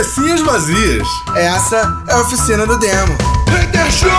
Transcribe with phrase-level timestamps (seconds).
[0.00, 1.06] Cabecinhas vazias.
[1.36, 3.18] Essa é a oficina do demo.
[3.50, 4.10] Hater Show!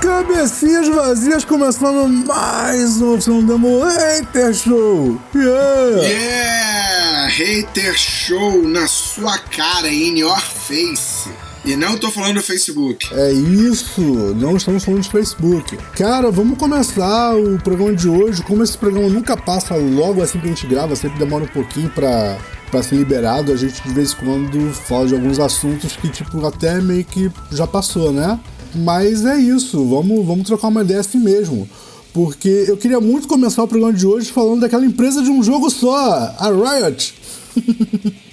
[0.00, 5.20] Cabecinhas vazias começando mais uma oficina do demo Hater Show.
[5.34, 6.08] Yeah!
[6.08, 7.28] Yeah!
[7.28, 11.28] Hater Show na sua cara, in your face.
[11.70, 13.06] E não tô falando do Facebook.
[13.14, 14.00] É isso,
[14.34, 15.76] não estamos falando de Facebook.
[15.94, 18.42] Cara, vamos começar o programa de hoje.
[18.42, 21.88] Como esse programa nunca passa logo assim que a gente grava, sempre demora um pouquinho
[21.90, 22.36] pra,
[22.72, 26.44] pra ser liberado, a gente de vez em quando fala de alguns assuntos que, tipo,
[26.44, 28.40] até meio que já passou, né?
[28.74, 31.70] Mas é isso, vamos, vamos trocar uma ideia assim mesmo.
[32.12, 35.70] Porque eu queria muito começar o programa de hoje falando daquela empresa de um jogo
[35.70, 37.14] só, a Riot.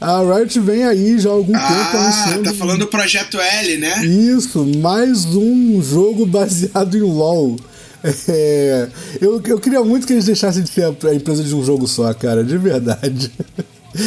[0.00, 1.90] A Riot vem aí já há algum tempo Ah,
[2.24, 2.44] anunciando.
[2.44, 4.04] tá falando do Projeto L, né?
[4.06, 7.56] Isso, mais um jogo baseado em LoL.
[8.28, 8.86] É,
[9.18, 12.12] eu, eu queria muito que eles deixassem de ser a, empresa de um jogo só,
[12.12, 13.32] cara, de verdade.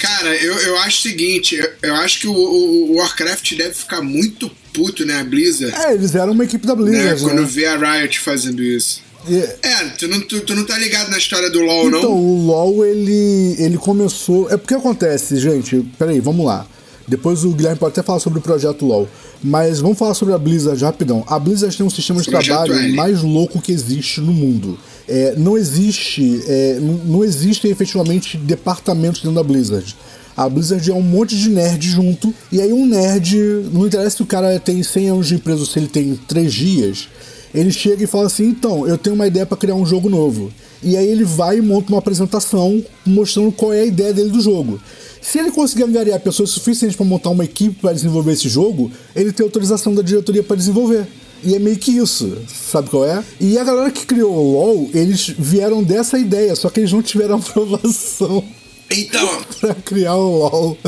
[0.00, 4.02] Cara, eu, eu acho o seguinte, eu, eu acho que o, o- Warcraft deve ficar
[4.02, 7.48] muito puto, né, a Blizzard, É, eles eram uma equipe da né, Blizzard, quando né?
[7.48, 9.02] vê a Riot fazendo isso.
[9.28, 12.12] E- É, tu não, tu, tu não tá ligado na história do LoL, Então, não?
[12.14, 14.50] o LoL, ele, ele começou...
[14.50, 16.66] É porque acontece, gente, peraí, vamos lá.
[17.06, 19.08] Depois o Guilherme pode até falar sobre o projeto LoL.
[19.42, 21.24] Mas vamos falar sobre a Blizzard rapidão.
[21.26, 22.92] A Blizzard tem um sistema de Projeto trabalho L.
[22.94, 24.78] mais louco que existe no mundo.
[25.08, 29.96] É, não existe, é, não, não existem efetivamente departamentos dentro da Blizzard.
[30.36, 33.36] A Blizzard é um monte de nerd junto, e aí um nerd,
[33.72, 36.52] não interessa se o cara tem 100 anos de empresa ou se ele tem 3
[36.52, 37.08] dias,
[37.54, 40.52] ele chega e fala assim: então, eu tenho uma ideia para criar um jogo novo.
[40.82, 44.40] E aí ele vai e monta uma apresentação mostrando qual é a ideia dele do
[44.40, 44.80] jogo.
[45.20, 49.32] Se ele conseguir angariar pessoas suficientes para montar uma equipe para desenvolver esse jogo, ele
[49.32, 51.06] tem autorização da diretoria para desenvolver.
[51.42, 52.36] E é meio que isso,
[52.70, 53.22] sabe qual é?
[53.40, 57.02] E a galera que criou o LoL, eles vieram dessa ideia, só que eles não
[57.02, 58.44] tiveram aprovação
[58.90, 60.78] Então, para criar o LoL.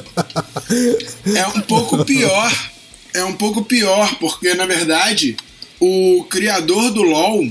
[1.35, 2.71] é um pouco pior.
[3.15, 5.37] É um pouco pior, porque na verdade,
[5.83, 7.51] o criador do LoL,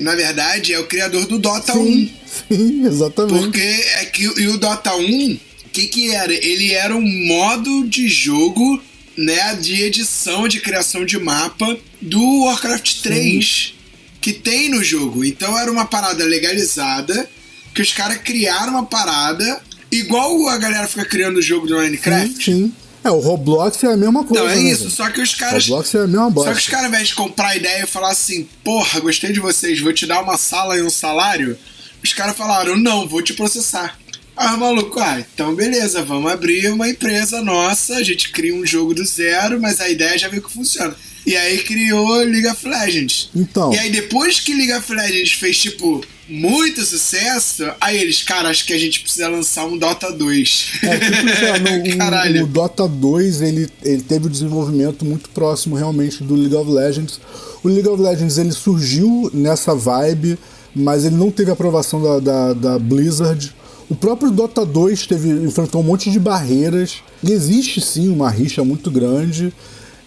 [0.00, 1.84] na verdade, é o criador do Dota 1.
[1.84, 2.10] Sim,
[2.48, 3.38] sim, exatamente.
[3.38, 5.38] Porque é que e o Dota 1, o
[5.72, 6.32] que que era?
[6.32, 8.82] Ele era um modo de jogo,
[9.16, 13.74] né, de edição, de criação de mapa do Warcraft 3,
[14.20, 15.24] que tem no jogo.
[15.24, 17.30] Então era uma parada legalizada,
[17.72, 22.44] que os caras criaram uma parada, igual a galera fica criando o jogo do Minecraft.
[22.44, 22.72] Sim, sim.
[23.02, 24.44] É, o Roblox é a mesma coisa.
[24.44, 24.90] Então é né, isso, velho?
[24.90, 25.66] só que os caras.
[25.66, 26.50] Roblox é a mesma bosta.
[26.50, 29.32] Só que os caras, ao invés de comprar a ideia e falar assim, porra, gostei
[29.32, 31.58] de vocês, vou te dar uma sala e um salário,
[32.02, 33.98] os caras falaram, não, vou te processar.
[34.36, 38.94] Ah, maluco, ah, então beleza, vamos abrir uma empresa nossa, a gente cria um jogo
[38.94, 40.94] do zero, mas a ideia já viu que funciona.
[41.26, 43.30] E aí criou League of Legends.
[43.34, 43.72] Então.
[43.72, 48.64] E aí depois que League of Legends fez, tipo, muito sucesso, aí eles, cara, acho
[48.64, 50.66] que a gente precisa lançar um Dota 2.
[50.82, 51.58] É, tipo, é,
[51.94, 56.54] no- o- o, Dota 2 ele, ele teve um desenvolvimento muito próximo realmente do League
[56.54, 57.20] of Legends.
[57.62, 60.38] O League of Legends ele surgiu nessa vibe,
[60.74, 63.52] mas ele não teve aprovação da, da, da Blizzard.
[63.88, 67.02] O próprio Dota 2 teve, enfrentou um monte de barreiras.
[67.22, 69.52] E existe sim uma rixa muito grande.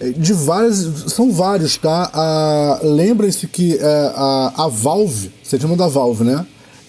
[0.07, 0.77] É, De várias.
[1.13, 2.09] São vários, tá?
[2.13, 6.45] Ah, Lembrem-se que é, a, a Valve, você chama da Valve, né?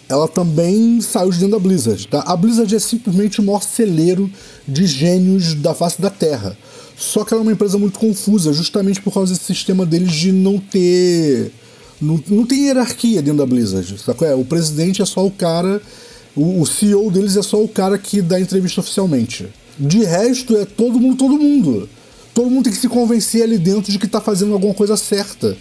[0.09, 2.07] ela também saiu de dentro da Blizzard.
[2.09, 2.21] Tá?
[2.27, 4.31] A Blizzard é simplesmente o maior celeiro
[4.67, 6.57] de gênios da face da Terra.
[6.97, 10.31] Só que ela é uma empresa muito confusa, justamente por causa desse sistema deles de
[10.31, 11.51] não ter.
[12.01, 13.99] Não, não tem hierarquia dentro da Blizzard.
[13.99, 14.25] Sabe?
[14.25, 15.83] É, o presidente é só o cara.
[16.37, 19.49] O, o CEO deles é só o cara que dá entrevista oficialmente.
[19.79, 21.89] De resto, é todo mundo, todo mundo.
[22.35, 25.57] Todo mundo tem que se convencer ali dentro de que tá fazendo alguma coisa certa.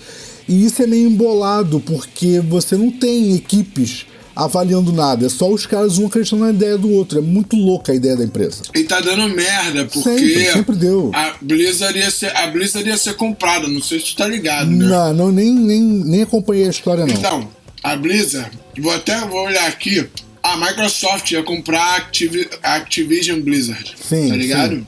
[0.49, 5.27] E isso é meio embolado, porque você não tem equipes avaliando nada.
[5.27, 7.19] É só os caras um acreditando na ideia do outro.
[7.19, 8.63] É muito louca a ideia da empresa.
[8.73, 11.11] E tá dando merda, porque Sempre, sempre deu.
[11.13, 14.71] A, Blizzard ia ser, a Blizzard ia ser comprada, não sei se tu tá ligado,
[14.71, 14.85] né?
[14.87, 17.13] Não, não nem, nem, nem acompanhei a história, não.
[17.13, 17.47] Então,
[17.83, 18.49] a Blizzard,
[18.79, 20.09] vou até vou olhar aqui,
[20.41, 23.93] a Microsoft ia comprar a Activi- a Activision Blizzard.
[24.03, 24.75] Sim, Tá ligado?
[24.75, 24.81] É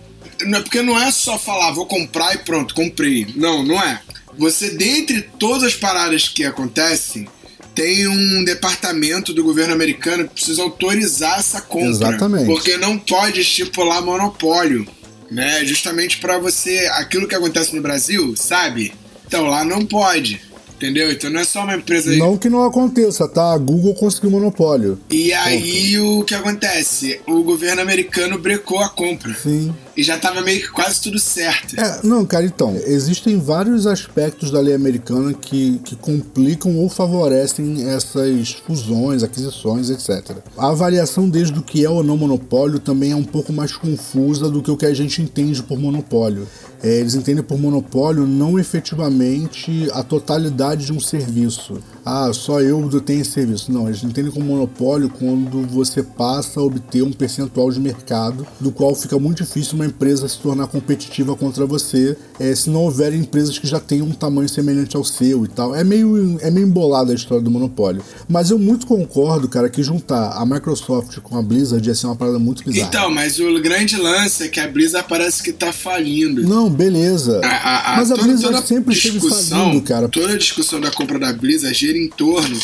[0.63, 3.27] porque não é só falar, vou comprar e pronto, comprei.
[3.35, 4.01] Não, não é.
[4.37, 7.27] Você, dentre todas as paradas que acontecem,
[7.73, 11.89] tem um departamento do governo americano que precisa autorizar essa compra.
[11.89, 12.45] Exatamente.
[12.45, 14.87] Porque não pode estipular monopólio,
[15.31, 15.63] né?
[15.65, 18.93] Justamente pra você, aquilo que acontece no Brasil, sabe?
[19.27, 20.39] Então lá não pode,
[20.75, 21.11] entendeu?
[21.11, 23.53] Então não é só uma empresa Não que não aconteça, tá?
[23.53, 24.99] A Google conseguiu monopólio.
[25.09, 27.19] e aí o que acontece?
[27.27, 29.33] O governo americano brecou a compra.
[29.33, 29.73] Sim.
[29.95, 31.79] E já tava meio que quase tudo certo.
[31.79, 37.89] É, não, cara, então, existem vários aspectos da lei americana que, que complicam ou favorecem
[37.89, 40.37] essas fusões, aquisições, etc.
[40.57, 44.49] A avaliação desde o que é ou não monopólio também é um pouco mais confusa
[44.49, 46.47] do que o que a gente entende por monopólio.
[46.83, 51.81] É, eles entendem por monopólio não efetivamente a totalidade de um serviço.
[52.05, 53.71] Ah, só eu tenho esse serviço.
[53.71, 58.71] Não, eles entendem como monopólio quando você passa a obter um percentual de mercado, do
[58.71, 63.13] qual fica muito difícil uma empresa se tornar competitiva contra você é, se não houver
[63.13, 65.75] empresas que já tenham um tamanho semelhante ao seu e tal.
[65.75, 68.03] É meio, é meio embolada a história do monopólio.
[68.29, 72.15] Mas eu muito concordo, cara, que juntar a Microsoft com a Blizzard ia ser uma
[72.15, 72.87] parada muito bizarra.
[72.87, 76.43] Então, mas o grande lance é que a Blizzard parece que tá falindo.
[76.43, 77.41] Não, beleza.
[77.43, 80.07] A, a, a, mas a toda, Blizzard toda sempre esteve falindo, cara.
[80.07, 82.59] Toda a discussão da compra da Blizzard gira em torno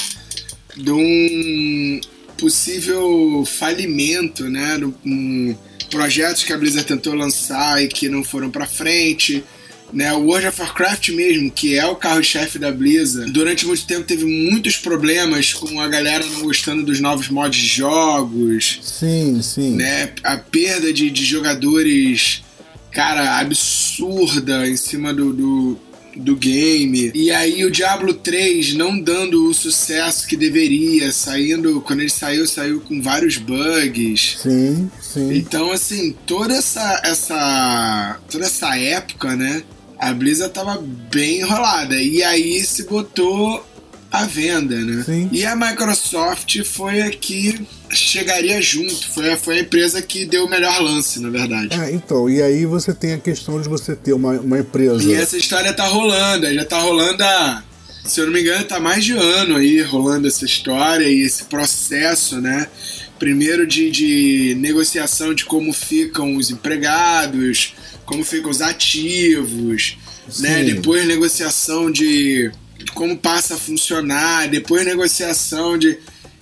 [0.76, 2.02] de um
[2.38, 4.78] possível falimento, né?
[4.78, 5.56] De um
[5.90, 9.44] projetos que a Blizzard tentou lançar e que não foram para frente.
[9.92, 14.08] Né, o World of Warcraft mesmo, que é o carro-chefe da Blizzard, durante muito tempo
[14.08, 18.80] teve muitos problemas com a galera não gostando dos novos mods de jogos.
[18.82, 19.76] Sim, sim.
[19.76, 22.42] Né, a perda de, de jogadores,
[22.90, 25.78] cara, absurda em cima do, do
[26.16, 27.12] do game.
[27.14, 32.48] E aí o Diablo 3 não dando o sucesso que deveria, saindo, quando ele saiu,
[32.48, 34.38] saiu com vários bugs.
[34.42, 35.34] Sim, sim.
[35.36, 39.64] Então, assim, toda essa essa toda essa época, né,
[39.98, 41.96] a Blizzard tava bem enrolada.
[41.96, 43.66] E aí se botou
[44.12, 45.04] à venda, né?
[45.04, 45.30] Sim.
[45.32, 49.10] E a Microsoft foi aqui chegaria junto.
[49.10, 51.80] Foi, foi a empresa que deu o melhor lance, na verdade.
[51.80, 55.04] É, então, e aí você tem a questão de você ter uma, uma empresa.
[55.04, 57.64] E essa história tá rolando, já tá rolando há.
[58.06, 61.44] Se eu não me engano, tá mais de ano aí rolando essa história e esse
[61.44, 62.68] processo, né?
[63.20, 69.98] Primeiro de, de negociação de como ficam os empregados, como ficam os ativos,
[70.40, 70.60] né?
[70.60, 70.74] Sim.
[70.74, 72.52] Depois negociação de
[72.94, 75.98] como passa a funcionar, depois negociação de.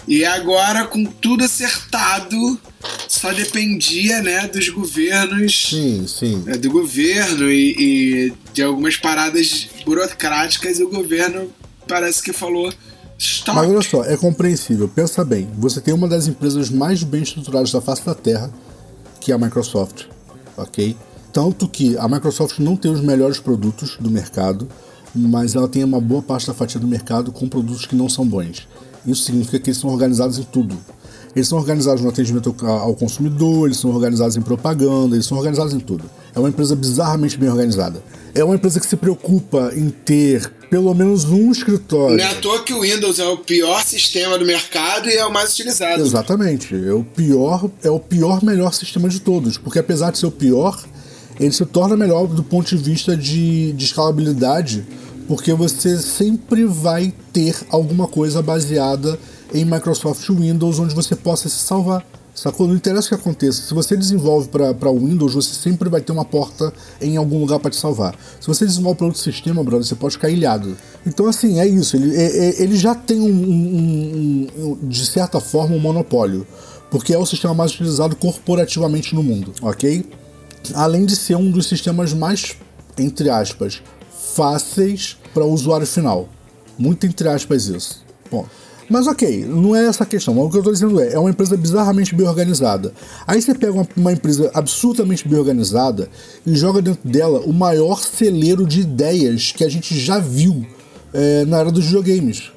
[0.09, 2.59] E agora, com tudo acertado,
[3.07, 5.69] só dependia né, dos governos.
[5.69, 6.37] Sim, sim.
[6.47, 11.53] né, do governo e, e de algumas paradas burocráticas, e o governo
[11.87, 12.73] parece que falou.
[13.19, 13.55] Stop.
[13.55, 14.89] Mas olha só, é compreensível.
[14.89, 18.51] Pensa bem, você tem uma das empresas mais bem estruturadas da face da Terra,
[19.21, 20.05] que é a Microsoft,
[20.57, 20.97] ok?
[21.31, 24.67] Tanto que a Microsoft não tem os melhores produtos do mercado,
[25.13, 28.25] mas ela tem uma boa parte da fatia do mercado com produtos que não são
[28.25, 28.67] bons.
[29.05, 30.77] Isso significa que eles são organizados em tudo.
[31.35, 35.73] Eles são organizados no atendimento ao consumidor, eles são organizados em propaganda, eles são organizados
[35.73, 36.09] em tudo.
[36.33, 38.03] É uma empresa bizarramente bem organizada.
[38.33, 42.17] É uma empresa que se preocupa em ter pelo menos um escritório.
[42.17, 45.25] Não é à toa que o Windows é o pior sistema do mercado e é
[45.25, 46.01] o mais utilizado.
[46.01, 46.75] Exatamente.
[46.75, 50.31] É o pior, é o pior melhor sistema de todos, porque apesar de ser o
[50.31, 50.79] pior,
[51.39, 54.85] ele se torna melhor do ponto de vista de, de escalabilidade,
[55.29, 59.15] porque você sempre vai ter alguma coisa baseada
[59.53, 62.03] em Microsoft Windows onde você possa se salvar.
[62.33, 62.67] Sacou?
[62.67, 63.61] Não interessa o que aconteça.
[63.61, 67.69] Se você desenvolve para Windows, você sempre vai ter uma porta em algum lugar para
[67.69, 68.15] te salvar.
[68.41, 70.75] Se você desenvolve para outro sistema, brother, você pode ficar ilhado.
[71.05, 71.95] Então, assim, é isso.
[71.95, 76.47] Ele, é- é- ele já tem, um, um- um- de certa forma, um monopólio.
[76.89, 80.09] Porque é o sistema mais utilizado corporativamente no mundo, ok?
[80.73, 82.55] Além de ser um dos sistemas mais,
[82.97, 83.79] entre aspas,
[84.35, 86.27] fáceis para o usuário final.
[86.77, 88.03] Muito entre aspas isso.
[88.31, 88.45] Bom,
[88.89, 90.37] mas ok, não é essa a questão.
[90.37, 92.93] O que eu estou dizendo é, é uma empresa bizarramente bem organizada.
[93.25, 96.09] Aí você pega uma, uma empresa absurdamente bem organizada
[96.45, 100.65] e joga dentro dela o maior celeiro de ideias que a gente já viu
[101.13, 102.51] é, na era dos videogames.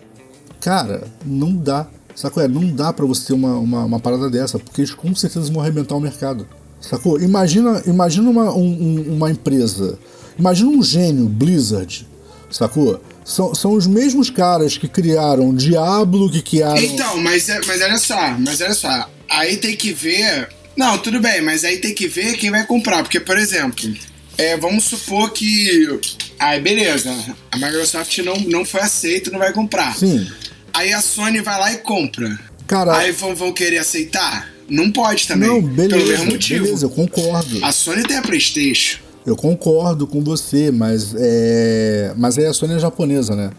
[0.61, 1.87] Cara, não dá.
[2.15, 2.43] Sacou?
[2.43, 5.51] É, não dá pra você ter uma, uma, uma parada dessa, porque eles com certeza
[5.51, 6.47] vão arrebentar o mercado.
[6.81, 7.21] Sacou?
[7.21, 8.61] Imagina, imagina uma, um-
[9.09, 9.99] um- uma empresa.
[10.39, 12.07] Imagina um gênio, Blizzard.
[12.53, 13.03] Sacou?
[13.25, 16.83] São, são os mesmos caras que criaram Diablo, que criaram.
[16.83, 19.11] Então, mas, é- mas olha só, mas olha só.
[19.29, 20.49] Aí tem que ver.
[20.77, 23.03] Não, tudo bem, mas aí tem que ver quem vai comprar.
[23.03, 23.91] Porque, por exemplo,
[24.37, 25.99] é, vamos supor que.
[26.39, 27.15] Aí, beleza.
[27.51, 29.97] A Microsoft não, não foi aceita, não vai comprar.
[29.97, 30.27] Sim.
[30.75, 32.39] Aí a Sony vai lá e compra.
[32.67, 34.51] Cara, Aí vão, vão querer aceitar?
[34.69, 35.49] Não pode também.
[35.49, 36.07] não, pelo beleza.
[36.07, 36.65] mesmo motivo.
[36.65, 37.65] Beleza, eu concordo.
[37.65, 38.99] A Sony tem a PlayStation.
[39.25, 42.13] Eu concordo com você, mas é.
[42.17, 43.51] Mas aí a Sony é japonesa, né?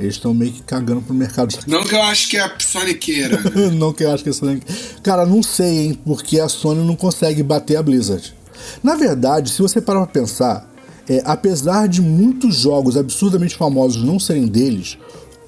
[0.00, 1.56] Eles estão meio que cagando pro mercado.
[1.66, 3.38] Não que eu acho que a Sony queira.
[3.72, 4.60] não que eu acho que a Sony.
[5.02, 5.98] Cara, não sei, hein?
[6.04, 8.34] Porque a Sony não consegue bater a Blizzard.
[8.82, 10.72] Na verdade, se você parar pra pensar,
[11.08, 14.98] é, apesar de muitos jogos absurdamente famosos não serem deles,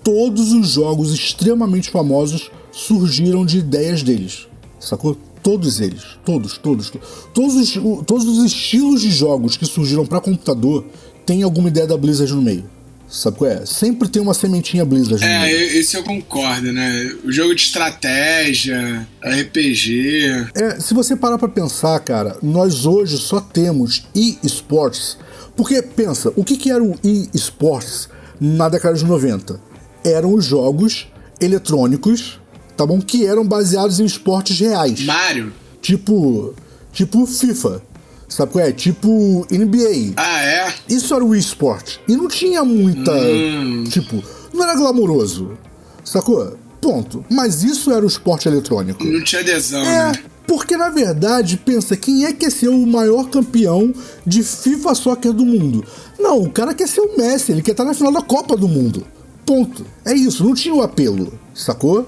[0.04, 4.46] todos os jogos extremamente famosos surgiram de ideias deles.
[4.78, 5.16] Sacou?
[5.44, 7.00] Todos eles, todos, todos, to-
[7.32, 7.72] todos os,
[8.06, 10.84] todos os estilos de jogos que surgiram para computador
[11.24, 12.64] tem alguma ideia da Blizzard no meio.
[13.08, 13.64] Sabe qual é?
[13.66, 17.14] Sempre tem uma sementinha Blizzard no É, eu- isso eu concordo, né?
[17.24, 20.48] O jogo de estratégia, RPG.
[20.54, 25.16] É, se você parar pra pensar, cara, nós hoje só temos e-sports.
[25.56, 28.08] Porque, pensa, o que, que era o e-sports
[28.40, 29.60] na década de 90?
[30.02, 31.06] Eram os jogos
[31.40, 32.40] eletrônicos,
[32.76, 33.00] tá bom?
[33.00, 35.00] Que eram baseados em esportes reais.
[35.04, 35.52] Mario.
[35.80, 36.54] Tipo.
[36.92, 37.82] Tipo FIFA.
[38.28, 38.72] Sabe qual é?
[38.72, 40.14] Tipo NBA.
[40.16, 40.72] Ah, é?
[40.88, 41.98] Isso era o eSport.
[42.08, 43.12] E não tinha muita.
[43.12, 43.84] Hum.
[43.88, 45.56] Tipo, não era glamouroso.
[46.04, 46.56] Sacou?
[46.80, 47.24] Ponto.
[47.30, 49.04] Mas isso era o esporte eletrônico.
[49.04, 50.22] Não tinha adesão, É, né?
[50.46, 53.92] porque na verdade, pensa, quem é que quer ser o maior campeão
[54.26, 55.84] de FIFA Soccer do mundo?
[56.18, 58.68] Não, o cara quer ser o Messi, ele quer estar na final da Copa do
[58.68, 59.06] Mundo.
[59.46, 59.84] Ponto.
[60.04, 62.06] É isso, não tinha o apelo, sacou?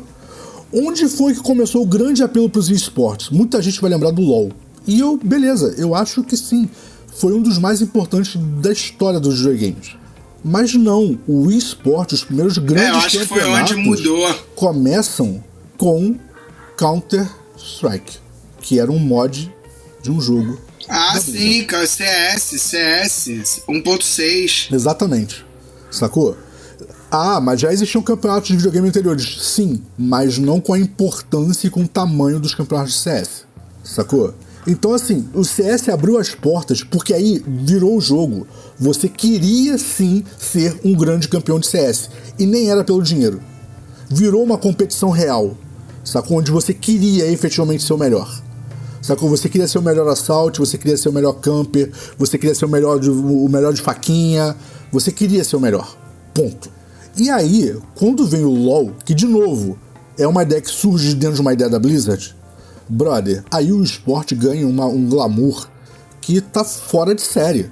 [0.72, 3.30] Onde foi que começou o grande apelo para os esportes?
[3.30, 4.50] Muita gente vai lembrar do LoL.
[4.86, 6.68] E eu, beleza, eu acho que sim.
[7.18, 9.94] Foi um dos mais importantes da história dos videogames.
[10.44, 14.34] Mas não, o esporte, os primeiros grandes É, eu acho que foi campeonatos onde mudou.
[14.54, 15.42] começam
[15.78, 16.16] com
[16.76, 18.18] Counter Strike,
[18.60, 19.52] que era um mod
[20.02, 20.60] de um jogo.
[20.88, 24.72] Ah, sim, cara, CS, CS 1.6.
[24.72, 25.44] Exatamente.
[25.90, 26.36] Sacou?
[27.10, 29.38] Ah, mas já existiam campeonatos de videogame anteriores.
[29.42, 33.44] Sim, mas não com a importância e com o tamanho dos campeonatos de CS.
[33.84, 34.34] Sacou?
[34.66, 38.46] Então, assim, o CS abriu as portas porque aí virou o jogo.
[38.78, 42.10] Você queria sim ser um grande campeão de CS.
[42.36, 43.40] E nem era pelo dinheiro.
[44.08, 45.56] Virou uma competição real.
[46.04, 46.38] Sacou?
[46.38, 48.42] Onde você queria efetivamente ser o melhor.
[49.00, 49.30] Sacou?
[49.30, 52.64] Você queria ser o melhor assalto, você queria ser o melhor camper, você queria ser
[52.64, 54.56] o melhor de, o melhor de faquinha,
[54.90, 55.96] você queria ser o melhor.
[56.34, 56.68] Ponto.
[57.16, 59.78] E aí, quando vem o LoL, que de novo
[60.18, 62.34] é uma ideia que surge dentro de uma ideia da Blizzard,
[62.88, 65.66] brother, aí o esporte ganha uma- um glamour
[66.20, 67.70] que tá fora de série.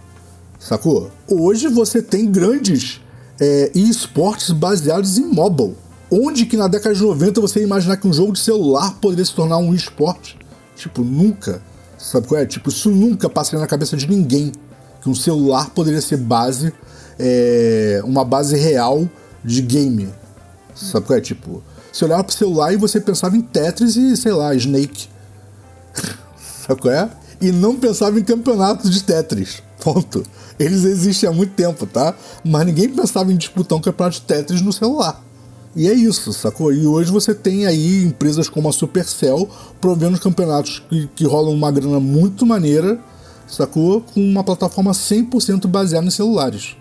[0.59, 1.11] Sacou?
[1.29, 3.01] Hoje você tem grandes
[3.41, 5.75] é, esportes baseados em mobile.
[6.09, 9.25] Onde que na década de 90 você ia imaginar que um jogo de celular poderia
[9.25, 10.39] se tornar um esporte?
[10.77, 11.61] Tipo, nunca.
[11.99, 12.47] Sabe qual é?
[12.47, 14.53] Tipo, isso nunca passaria na cabeça de ninguém.
[15.03, 16.73] Que um celular poderia ser base,
[17.19, 19.09] é, uma base real
[19.45, 20.09] de game.
[20.75, 21.21] Sabe qual é?
[21.21, 25.09] Tipo, você olhava pro celular e você pensava em Tetris e, sei lá, Snake.
[26.67, 27.11] Sabe qual é?
[27.41, 29.63] E não pensava em campeonatos de Tetris.
[29.83, 30.25] Ponto.
[30.59, 32.15] Eles existem há muito tempo, tá?
[32.45, 35.23] Mas ninguém pensava em disputar um campeonato de Tetris no celular.
[35.77, 36.73] E é isso, sacou?
[36.73, 39.49] E hoje você tem aí empresas como a Supercell
[39.81, 42.99] provendo campeonatos que, que rolam uma grana muito maneira,
[43.49, 44.01] sacou?
[44.01, 46.77] Com uma plataforma 100% baseada em celulares.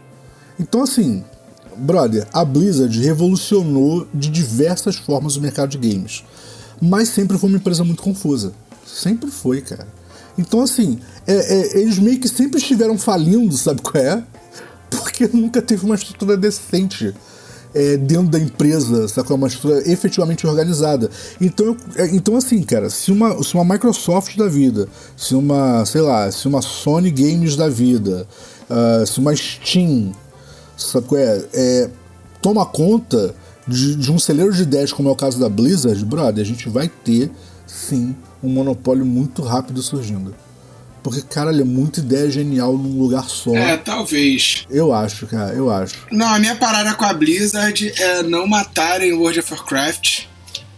[0.60, 1.24] Então, assim,
[1.78, 6.24] brother, a Blizzard revolucionou de diversas formas o mercado de games.
[6.82, 8.54] Mas sempre foi uma empresa muito confusa.
[8.86, 9.88] Sempre foi, cara.
[10.38, 14.24] Então, assim, é- é- eles meio que sempre estiveram falindo, sabe qual é?
[14.90, 17.14] Porque nunca teve uma estrutura decente
[17.76, 19.36] é, dentro da empresa, sacou?
[19.36, 21.10] Uma estrutura efetivamente organizada.
[21.42, 24.88] Então, é, então assim, cara, se uma, se uma Microsoft da vida,
[25.18, 28.28] se uma, sei lá, se uma Sony Games da vida,
[28.70, 30.12] ah, se uma Steam,
[30.78, 31.44] sabe qual é?
[31.54, 31.90] É,
[32.42, 33.36] toma conta
[33.68, 36.68] de, de um celeiro de ideias, como é o caso da Blizzard, brother, a gente
[36.70, 37.32] vai ter,
[37.66, 40.36] sim, um monopólio muito rápido surgindo.
[41.02, 43.54] Porque, caralho, é muita ideia genial num lugar só.
[43.54, 44.66] É, talvez.
[44.70, 45.96] Eu acho, cara, eu acho.
[46.10, 50.28] Não, a minha parada com a Blizzard é não matarem World of Warcraft.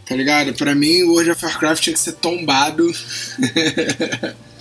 [0.08, 0.54] Tá ligado?
[0.54, 2.92] Pra mim, World of Warcraft tinha que ser tombado.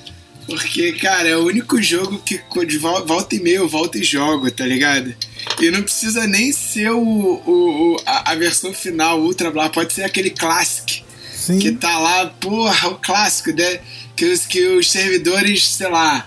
[0.46, 4.04] Porque, cara, é o único jogo que de vol- volta e meia eu volto e
[4.04, 5.14] jogo, tá ligado?
[5.60, 9.92] E não precisa nem ser o, o, o- a, a versão final, Ultra Blá, pode
[9.92, 11.02] ser aquele Classic.
[11.34, 11.58] Sim.
[11.58, 13.80] Que tá lá, porra, o clássico, né?
[14.16, 16.24] Que os, que os servidores, sei lá,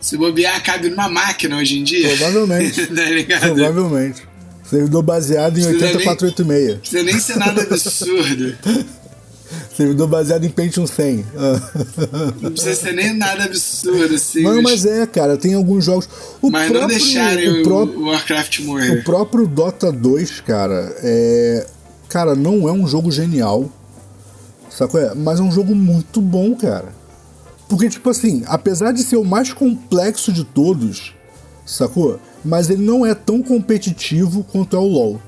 [0.00, 2.08] se bobear, cabe numa máquina hoje em dia.
[2.16, 2.86] Provavelmente.
[2.88, 3.54] tá ligado?
[3.54, 4.22] Provavelmente.
[4.68, 6.78] Servidor baseado em Precisa nem- 8486.
[6.78, 8.56] precisa nem ser nada absurdo.
[9.76, 11.26] Servidor baseado em Pentium 100.
[11.36, 11.70] Ah.
[12.40, 14.42] Não precisa ser nem nada absurdo, assim.
[14.42, 16.08] Não, mas é, cara, tem alguns jogos.
[16.40, 19.04] O mas não próprio, deixarem o, o, o Warcraft o morrer.
[19.04, 21.66] próprio Dota 2, cara, é.
[22.08, 23.70] Cara, não é um jogo genial.
[24.68, 25.00] Sacou?
[25.00, 25.14] É?
[25.14, 26.92] Mas é um jogo muito bom, cara.
[27.68, 31.14] Porque, tipo assim, apesar de ser o mais complexo de todos,
[31.64, 32.18] sacou?
[32.44, 35.20] Mas ele não é tão competitivo quanto é o LoL.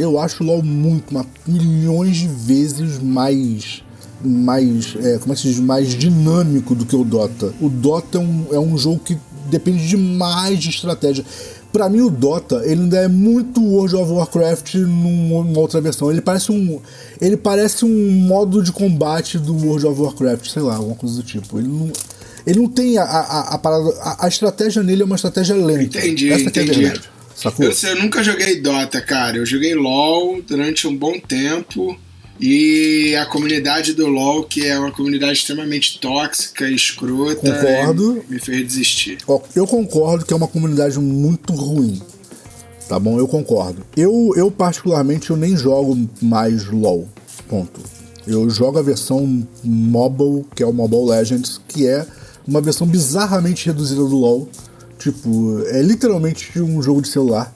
[0.00, 3.82] Eu acho o LoL muito, uma, milhões de vezes mais.
[4.22, 4.94] Mais.
[5.02, 5.60] É, como é que se diz?
[5.60, 7.52] Mais dinâmico do que o Dota.
[7.60, 9.16] O Dota é um, é um jogo que
[9.50, 11.24] depende demais de estratégia.
[11.72, 16.10] Pra mim, o Dota, ele ainda é muito World of Warcraft numa numa outra versão.
[16.10, 16.80] Ele parece um.
[17.20, 21.22] Ele parece um modo de combate do World of Warcraft, sei lá, alguma coisa do
[21.22, 21.58] tipo.
[21.58, 21.90] Ele não.
[22.46, 23.88] Ele não tem a, a, a parada.
[24.00, 25.98] A, a estratégia nele é uma estratégia lenta.
[25.98, 26.80] Entendi, Essa que é a entendi.
[26.82, 27.10] verdade.
[27.40, 27.64] Sacou?
[27.64, 29.38] Eu, eu nunca joguei Dota, cara.
[29.38, 31.98] Eu joguei LoL durante um bom tempo.
[32.38, 38.24] E a comunidade do LoL, que é uma comunidade extremamente tóxica e escrota, Concordo.
[38.28, 39.18] me fez desistir.
[39.54, 42.00] Eu concordo que é uma comunidade muito ruim.
[42.88, 43.18] Tá bom?
[43.18, 43.84] Eu concordo.
[43.96, 47.08] Eu, eu particularmente, eu nem jogo mais LoL.
[47.48, 47.80] Ponto.
[48.26, 52.06] Eu jogo a versão Mobile, que é o Mobile Legends, que é
[52.46, 54.48] uma versão bizarramente reduzida do LoL.
[55.00, 57.52] Tipo, é literalmente um jogo de celular.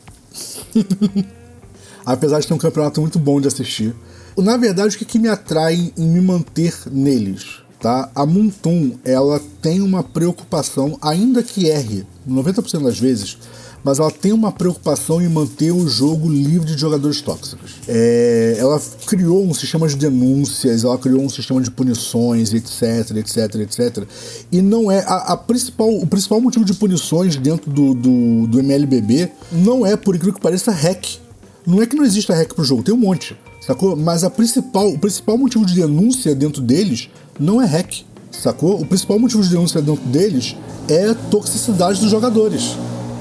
[2.05, 3.95] Apesar de ter um campeonato muito bom de assistir.
[4.37, 7.63] Na verdade, o que, que me atrai em me manter neles?
[7.79, 8.11] Tá?
[8.15, 13.39] A Moonton, ela tem uma preocupação, ainda que erre 90% das vezes,
[13.85, 17.76] mas ela tem uma preocupação em manter o jogo livre de jogadores tóxicos.
[17.87, 23.55] É, ela criou um sistema de denúncias, ela criou um sistema de punições, etc, etc,
[23.57, 24.09] etc.
[24.50, 28.59] E não é a, a principal, o principal motivo de punições dentro do, do, do
[28.59, 31.19] MLBB não é, por incrível que pareça, hack.
[31.67, 33.97] Não é que não exista hack pro jogo, tem um monte, sacou?
[33.97, 38.81] Mas a principal, o principal motivo de denúncia dentro deles não é hack, sacou?
[38.81, 40.57] O principal motivo de denúncia dentro deles
[40.88, 42.76] é toxicidade dos jogadores,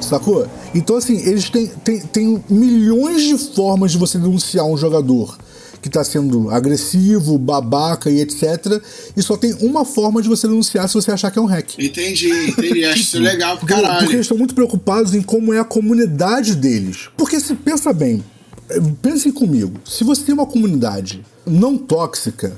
[0.05, 0.47] sacou?
[0.73, 5.37] Então, assim, eles têm, têm, têm milhões de formas de você denunciar um jogador
[5.83, 8.81] que tá sendo agressivo, babaca e etc.
[9.17, 11.77] E só tem uma forma de você denunciar se você achar que é um hack.
[11.77, 12.85] Entendi, entendi.
[12.87, 14.11] Acho isso legal pro Porque, porque caralho.
[14.11, 17.09] eles estão muito preocupados em como é a comunidade deles.
[17.17, 18.23] Porque se pensa bem,
[18.69, 22.55] eh, pensem comigo, se você tem uma comunidade não tóxica,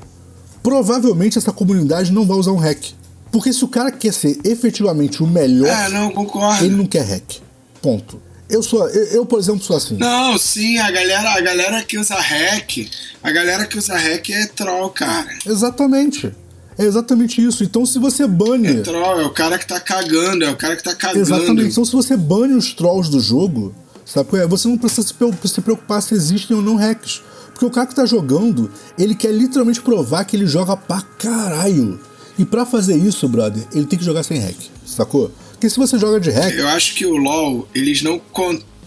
[0.62, 2.94] provavelmente essa comunidade não vai usar um hack.
[3.36, 6.64] Porque se o cara quer ser efetivamente o melhor, É, não, concordo.
[6.64, 7.42] ele não quer hack.
[7.82, 8.22] Ponto.
[8.50, 9.98] Eu sou, eu, eu, por exemplo, sou assim.
[9.98, 12.90] Não, sim, a galera, a galera que usa hack,
[13.22, 15.28] a galera que usa hack é troll, cara.
[15.46, 16.32] Exatamente.
[16.78, 17.62] É exatamente isso.
[17.62, 18.70] Então se você bane.
[18.70, 21.20] É troll, é o cara que tá cagando, é o cara que tá cagando.
[21.20, 21.72] Exatamente.
[21.72, 23.76] Então, se você bane os trolls do jogo,
[24.06, 24.48] sabe é?
[24.48, 27.22] Você não precisa se pre- se preocupar se existem ou não hacks.
[27.52, 32.00] Porque o cara que tá jogando, ele quer literalmente provar que ele joga pra caralho.
[32.38, 35.32] E pra fazer isso, brother, ele tem que jogar sem hack, sacou?
[35.52, 38.22] Porque se você joga de hack, Eu acho que o LoL, eles não,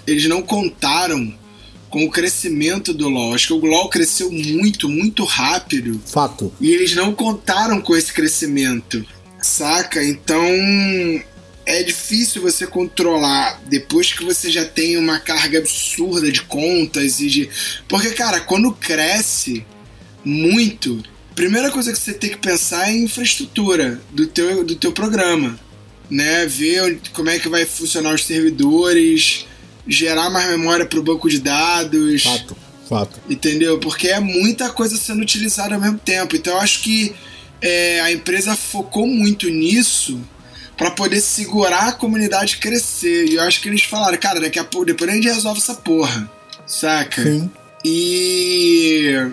[0.06, 1.34] eles não contaram
[1.88, 3.34] com o crescimento do LoL.
[3.34, 6.00] Acho que o LoL cresceu muito, muito rápido.
[6.06, 6.52] fato.
[6.60, 9.04] E eles não contaram com esse crescimento,
[9.40, 10.04] saca?
[10.04, 10.42] Então
[11.64, 17.28] é difícil você controlar depois que você já tem uma carga absurda de contas e
[17.28, 17.50] de.
[17.88, 19.64] Porque, cara, quando cresce
[20.24, 21.02] muito,
[21.38, 25.56] primeira coisa que você tem que pensar é em infraestrutura do teu, do teu programa.
[26.10, 26.44] Né?
[26.46, 29.46] Ver como é que vai funcionar os servidores,
[29.86, 32.24] gerar mais memória para o banco de dados.
[32.24, 32.56] Fato.
[32.88, 33.20] Fato.
[33.30, 33.78] Entendeu?
[33.78, 36.34] Porque é muita coisa sendo utilizada ao mesmo tempo.
[36.34, 37.14] Então eu acho que
[37.62, 40.20] é, a empresa focou muito nisso
[40.76, 43.26] para poder segurar a comunidade crescer.
[43.26, 45.74] E eu acho que eles falaram, cara, daqui a pouco, depois a gente resolve essa
[45.74, 46.28] porra.
[46.66, 47.22] Saca?
[47.22, 47.48] Sim.
[47.84, 49.30] E.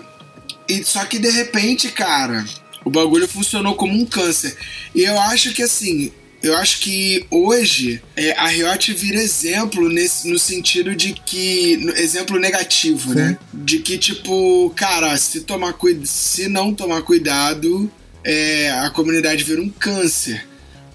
[0.68, 2.44] E só que de repente, cara,
[2.84, 4.56] o bagulho funcionou como um câncer.
[4.94, 6.12] E eu acho que assim.
[6.42, 11.76] Eu acho que hoje é, a Riot vira exemplo nesse, no sentido de que.
[11.78, 13.16] no- Exemplo negativo, Sim.
[13.16, 13.38] né?
[13.52, 15.74] De que, tipo, cara, se, tomar
[16.04, 17.90] se não tomar cuidado,
[18.22, 20.46] é, a comunidade vira um câncer.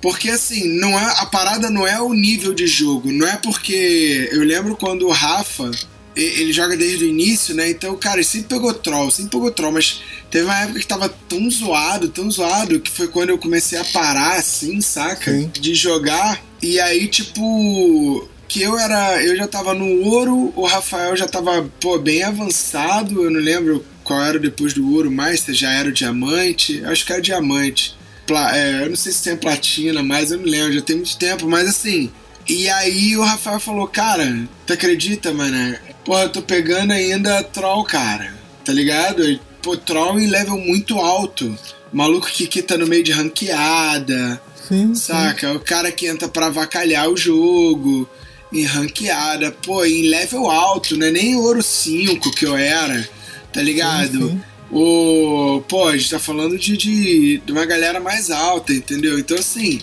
[0.02, 4.30] Porque assim, não é, a parada não é o nível de jogo, não é porque.
[4.32, 5.70] Eu lembro quando o Rafa,
[6.16, 7.70] ele joga desde o início, né?
[7.70, 11.10] Então, cara, ele sempre pegou troll, sempre pegou troll, mas teve uma época que tava
[11.30, 15.32] tão zoado, tão zoado, que foi quando eu comecei a parar, assim, saca?
[15.32, 15.52] Sim.
[15.60, 16.44] De jogar.
[16.62, 18.28] E aí, tipo.
[18.48, 19.24] Que eu era.
[19.24, 23.24] Eu já tava no ouro, o Rafael já tava, pô, bem avançado.
[23.24, 26.84] Eu não lembro qual era depois do ouro mais, se já era o diamante.
[26.84, 27.96] Acho que era diamante.
[28.28, 31.18] Pla- é, eu não sei se tem platina, mas eu não lembro, já tem muito
[31.18, 32.12] tempo, mas assim.
[32.48, 35.78] E aí o Rafael falou, cara, tu acredita, mano?
[36.04, 38.34] Porra, eu tô pegando ainda troll, cara.
[38.66, 39.40] Tá ligado?
[39.62, 41.56] Pô, troll em level muito alto.
[41.94, 44.42] Maluco que quita no meio de ranqueada.
[44.68, 44.94] Sim.
[44.94, 44.96] sim.
[44.96, 45.54] Saca?
[45.54, 48.10] O cara que entra pra avacalhar o jogo.
[48.52, 49.52] Em ranqueada.
[49.52, 53.08] Pô, em level alto, não é nem ouro 5 que eu era.
[53.54, 54.18] Tá ligado?
[54.18, 54.42] Sim, sim.
[54.72, 55.62] O.
[55.68, 59.20] Pô, a gente tá falando de, de, de uma galera mais alta, entendeu?
[59.20, 59.80] Então assim.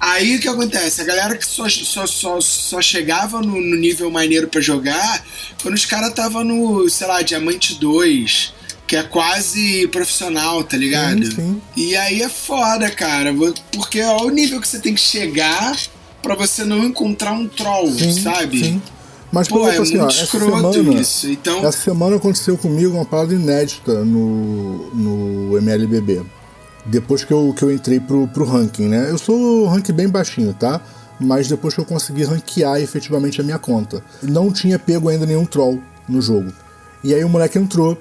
[0.00, 1.02] Aí o que acontece?
[1.02, 5.22] A galera que só, só, só, só chegava no, no nível maneiro pra jogar
[5.62, 8.54] quando os caras tava no, sei lá, Diamante 2,
[8.86, 11.24] que é quase profissional, tá ligado?
[11.26, 11.62] Sim, sim.
[11.76, 13.34] E aí é foda, cara,
[13.72, 15.76] porque é o nível que você tem que chegar
[16.22, 18.58] pra você não encontrar um troll, sabe?
[18.64, 18.82] Sim.
[19.30, 22.56] Mas, Pô, por exemplo, é assim, ó, essa escroto semana, isso, então- essa semana aconteceu
[22.58, 26.22] comigo uma parada inédita no, no MLBB.
[26.86, 29.10] Depois que eu, que eu entrei pro, pro ranking, né?
[29.10, 30.80] Eu sou ranking bem baixinho, tá?
[31.20, 34.02] Mas depois que eu consegui ranquear efetivamente a minha conta.
[34.22, 36.50] Não tinha pego ainda nenhum troll no jogo.
[37.04, 37.98] E aí o moleque entrou.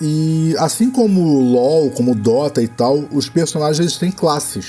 [0.00, 4.66] E assim como o LoL, como o Dota e tal, os personagens eles têm classes,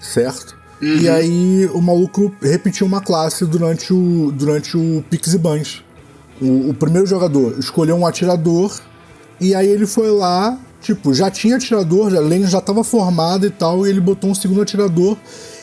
[0.00, 0.56] certo?
[0.82, 5.82] E aí o maluco repetiu uma classe durante o, durante o Pix e Bans.
[6.40, 8.78] O, o primeiro jogador escolheu um atirador
[9.40, 13.50] e aí ele foi lá, tipo, já tinha atirador, a lane já estava formada e
[13.50, 15.16] tal, e ele botou um segundo atirador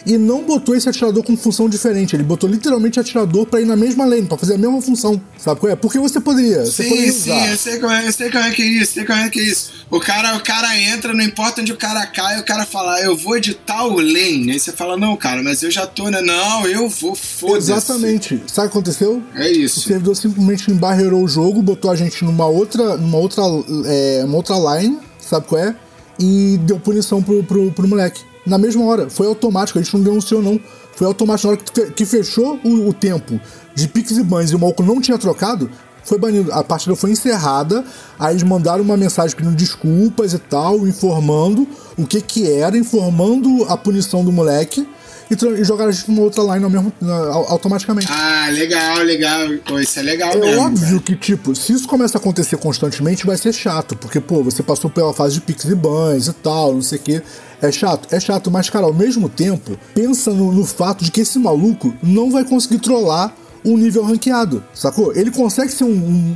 [0.04, 3.76] e não botou esse atirador com função diferente, ele botou literalmente atirador pra ir na
[3.76, 5.76] mesma lane, pra fazer a mesma função, sabe qual é?
[5.76, 8.50] Porque você poderia, você Sim, poderia sim, eu sei, como é, eu sei como é
[8.52, 9.72] que é isso, sei como é que é isso.
[9.92, 13.02] O cara, o cara entra, não importa onde o cara cai, o cara fala, "Ah,
[13.02, 14.52] eu vou de tal lane.
[14.52, 16.20] Aí você fala, não, cara, mas eu já tô, né?
[16.22, 17.72] Não, eu vou, foda-se.
[17.72, 18.42] Exatamente.
[18.48, 19.22] Sabe o que aconteceu?
[19.36, 19.82] É O isso.
[19.82, 23.44] servidor simplesmente embarreirou o jogo, botou a gente numa outra, numa outra,
[23.86, 24.98] é, uma outra line,
[25.32, 25.76] sabe qual é?
[26.20, 28.22] E deu punição pro, pro, pro moleque.
[28.46, 30.60] Na mesma hora, foi automático, a gente não denunciou não.
[30.96, 33.40] Foi automático, na hora que, fe- que fechou o, o tempo
[33.74, 35.70] de Pix e Bans e o maluco não tinha trocado,
[36.04, 36.52] foi banido.
[36.52, 37.84] A partida foi encerrada,
[38.20, 41.68] aí eles mandaram uma mensagem pedindo desculpas e tal, informando
[41.98, 44.88] o que que era, informando a punição do moleque
[45.32, 47.18] e, e jogaram a gente numa outra line ao mesmo, na-
[47.50, 48.08] automaticamente.
[48.12, 49.40] Ah, legal, legal.
[49.66, 50.62] Pô, isso é legal É mesmo.
[50.62, 53.96] óbvio que, tipo, se isso começa a acontecer constantemente, vai ser chato.
[53.96, 57.02] Porque, pô, você passou pela fase de Pix e Bans e tal, não sei o
[57.02, 57.22] quê.
[57.62, 58.08] É chato?
[58.14, 61.94] É chato, mas, cara, ao mesmo tempo, pensa no, no fato de que esse maluco
[62.02, 63.34] não vai conseguir trollar
[63.64, 65.16] um nível ranqueado, sacou?
[65.16, 65.90] Ele consegue ser um,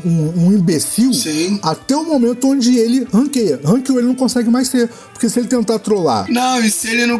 [0.05, 1.59] um, um- imbecil Sim.
[1.61, 3.59] até o momento onde ele ranqueia.
[3.63, 4.89] Ranqueou, ele não consegue mais ser.
[5.11, 7.19] Porque se ele tentar trollar Não, e se, ele não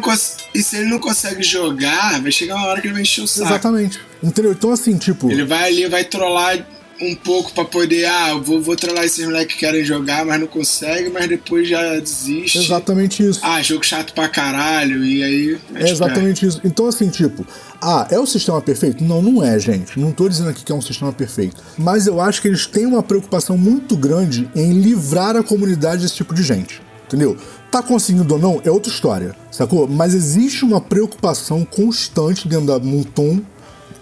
[0.54, 3.26] e se ele não consegue jogar, vai chegar uma hora que ele vai encher o
[3.26, 3.48] saco.
[3.48, 4.00] Exatamente.
[4.22, 4.52] Entendeu?
[4.52, 5.30] Então, assim, tipo.
[5.30, 6.66] Ele vai ali, vai trollar
[7.00, 10.40] um pouco pra poder, ah, eu vou, vou trollar esses moleques que querem jogar, mas
[10.40, 12.58] não consegue, mas depois já desiste.
[12.58, 13.40] Exatamente isso.
[13.42, 15.58] Ah, jogo chato pra caralho, e aí.
[15.74, 16.60] É exatamente isso.
[16.64, 17.46] Então, assim, tipo,
[17.80, 19.04] ah, é o sistema perfeito?
[19.04, 19.98] Não, não é, gente.
[19.98, 21.62] Não tô dizendo aqui que é um sistema perfeito.
[21.76, 26.14] Mas eu acho que eles têm uma preocupação muito grande em livrar a comunidade desse
[26.14, 26.80] tipo de gente.
[27.06, 27.36] Entendeu?
[27.70, 29.86] Tá conseguindo ou não é outra história, sacou?
[29.86, 33.40] Mas existe uma preocupação constante dentro da Munton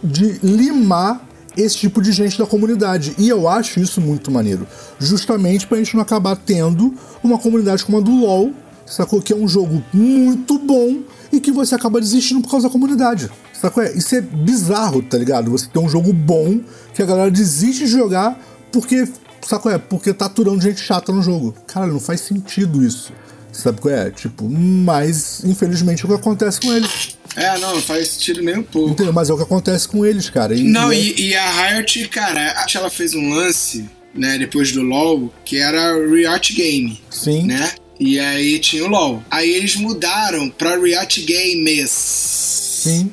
[0.03, 1.21] de limar
[1.57, 3.15] esse tipo de gente da comunidade.
[3.19, 4.67] E eu acho isso muito maneiro.
[4.99, 8.53] Justamente pra gente não acabar tendo uma comunidade como a do LoL,
[8.87, 9.23] sacou?
[9.23, 11.01] Que é um jogo muito bom
[11.33, 13.31] e que você acaba desistindo por causa da comunidade.
[13.53, 13.83] Sacou?
[13.83, 15.51] É, Isso é bizarro, tá ligado?
[15.51, 16.61] Você tem um jogo bom
[16.93, 18.39] que a galera desiste de jogar
[18.71, 19.09] porque,
[19.47, 19.71] sacou?
[19.71, 21.55] É, porque tá aturando gente chata no jogo.
[21.67, 23.13] Cara, não faz sentido isso.
[23.55, 24.11] Sabe qual é?
[24.11, 27.17] Tipo, mas infelizmente é o que acontece com eles.
[27.37, 28.91] É, não, não faz sentido nem um pouco.
[28.91, 29.13] Entendeu?
[29.13, 30.55] Mas é o que acontece com eles, cara.
[30.55, 34.37] E- Não, e é- e, a Riot, cara, acho que ela fez um lance, né,
[34.39, 37.45] depois do LoL, que era Riot Game, Sim.
[37.47, 37.73] né?
[37.99, 39.23] E aí tinha o LoL.
[39.31, 43.11] Aí eles mudaram pra Riot Games Sim.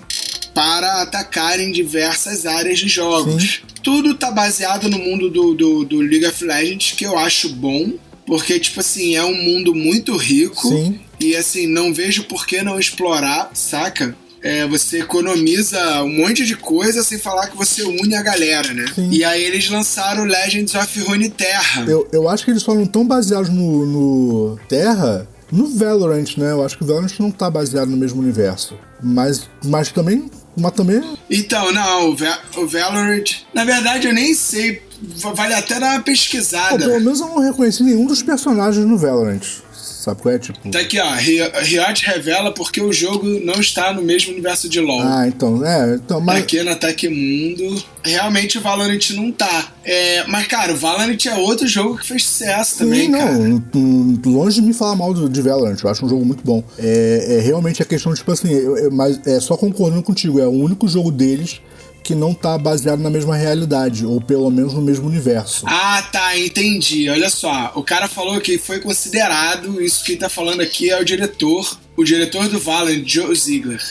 [0.54, 3.62] para atacarem diversas áreas de jogos.
[3.84, 7.94] Tudo tá baseado no mundo do, do, do League of Legends, que eu acho bom,
[8.32, 10.70] porque, tipo assim, é um mundo muito rico.
[10.70, 11.02] Sim.
[11.20, 14.16] E assim, não vejo por que não explorar, saca?
[14.42, 18.86] É, você economiza um monte de coisa sem falar que você une a galera, né?
[18.96, 19.10] Sim.
[19.12, 21.84] E aí eles lançaram Legends of Runeterra.
[21.86, 26.52] Eu, eu acho que eles não estão baseados no, no Terra, no Valorant, né?
[26.52, 28.78] Eu acho que o Valorant não tá baseado no mesmo universo.
[29.04, 30.32] Mas, mas também.
[30.56, 31.04] Mas também.
[31.30, 32.16] Então, não, o,
[32.62, 33.26] o Valorant.
[33.54, 34.82] Na verdade, eu nem sei.
[35.18, 36.78] Va- Vale até dar uma Pô, pesquisada.
[36.78, 39.42] pelo menos eu não reconheci nenhum dos personagens no Valorant.
[39.74, 40.40] Sabe qual é?
[40.40, 40.58] Tipo.
[40.72, 41.14] Tá aqui, ó.
[41.14, 45.02] Ri- Riot revela porque o jogo não está no mesmo universo de LoL.
[45.04, 45.64] Ah, então.
[45.64, 46.20] É, então.
[46.20, 46.40] Mas.
[46.40, 49.72] Aqui na Tecmundo, realmente o Valorant não tá.
[49.84, 53.32] É, mas, cara, o Valorant é outro jogo que fez sucesso também, Sim, cara.
[53.32, 56.44] não, n- longe de me falar mal do, de Valorant, eu acho um jogo muito
[56.44, 56.64] bom.
[56.80, 60.48] É, é realmente a questão, tipo assim, eu- eu- mas é só concordando contigo, é
[60.48, 61.62] o único jogo deles
[62.04, 65.66] que não tá baseado na mesma realidade, ou pelo menos no mesmo universo.
[65.68, 67.10] Ah, tá, entendi.
[67.10, 71.06] Olha só, o cara falou que foi considerado, isso que tá falando aqui é o
[71.06, 73.82] diretor, o diretor do Valorant, Joe Ziegler.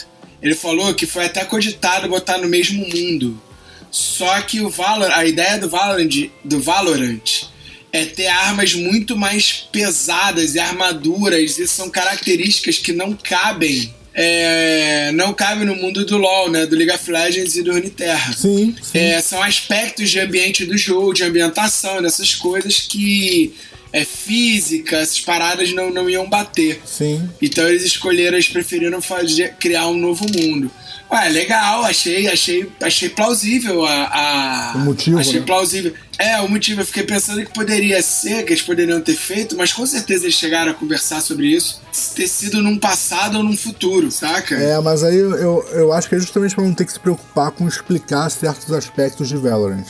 [0.41, 3.39] Ele falou que foi até cogitado botar no mesmo mundo.
[3.89, 7.49] Só que o Valorant, a ideia do Valorant, do Valorant
[7.93, 13.93] é ter armas muito mais pesadas e armaduras, e são características que não cabem.
[14.13, 16.65] É, não cabem no mundo do LoL, né?
[16.65, 18.33] Do League of Legends e do Runeterra.
[18.33, 18.97] Sim, sim.
[18.97, 23.53] É, são aspectos de ambiente do jogo, de ambientação, dessas coisas que
[23.93, 26.81] é, física, essas paradas não, não iam bater.
[26.85, 27.29] Sim.
[27.41, 30.71] Então eles escolheram, eles preferiram fazer, criar um novo mundo.
[31.11, 34.71] Ué, legal, achei, achei, achei plausível a.
[34.71, 35.19] a o motivo.
[35.19, 35.45] Achei né?
[35.45, 35.93] plausível.
[36.17, 39.73] É, o motivo, eu fiquei pensando que poderia ser, que eles poderiam ter feito, mas
[39.73, 41.81] com certeza eles chegaram a conversar sobre isso,
[42.15, 44.55] ter sido num passado ou num futuro, saca?
[44.55, 47.51] É, mas aí eu, eu acho que é justamente pra não ter que se preocupar
[47.51, 49.87] com explicar certos aspectos de Valorant.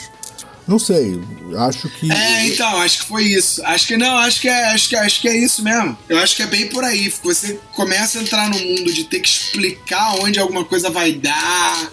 [0.67, 1.19] Não sei,
[1.57, 2.11] acho que.
[2.11, 3.63] É, então, acho que foi isso.
[3.65, 5.97] Acho que não, acho que é, acho que, acho que é isso mesmo.
[6.07, 7.11] Eu acho que é bem por aí.
[7.23, 11.91] Você começa a entrar no mundo de ter que explicar onde alguma coisa vai dar,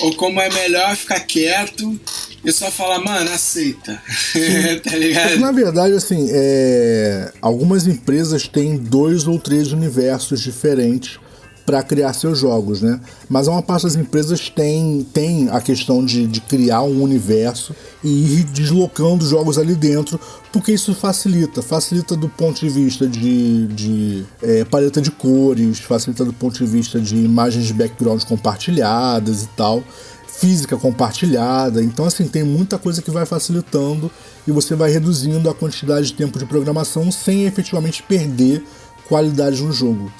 [0.00, 1.98] ou como é melhor ficar quieto
[2.44, 4.00] e só falar, mano, aceita.
[4.84, 5.30] tá ligado?
[5.30, 7.32] É que, na verdade, assim, é...
[7.40, 11.18] algumas empresas têm dois ou três universos diferentes
[11.68, 12.98] para criar seus jogos, né?
[13.28, 18.38] Mas uma parte das empresas tem, tem a questão de, de criar um universo e
[18.38, 20.18] ir deslocando jogos ali dentro,
[20.50, 21.60] porque isso facilita.
[21.60, 26.64] Facilita do ponto de vista de, de é, paleta de cores, facilita do ponto de
[26.64, 29.84] vista de imagens de background compartilhadas e tal
[30.26, 31.82] física compartilhada.
[31.82, 34.10] Então, assim, tem muita coisa que vai facilitando
[34.46, 38.64] e você vai reduzindo a quantidade de tempo de programação sem efetivamente perder
[39.08, 40.12] qualidade no jogo.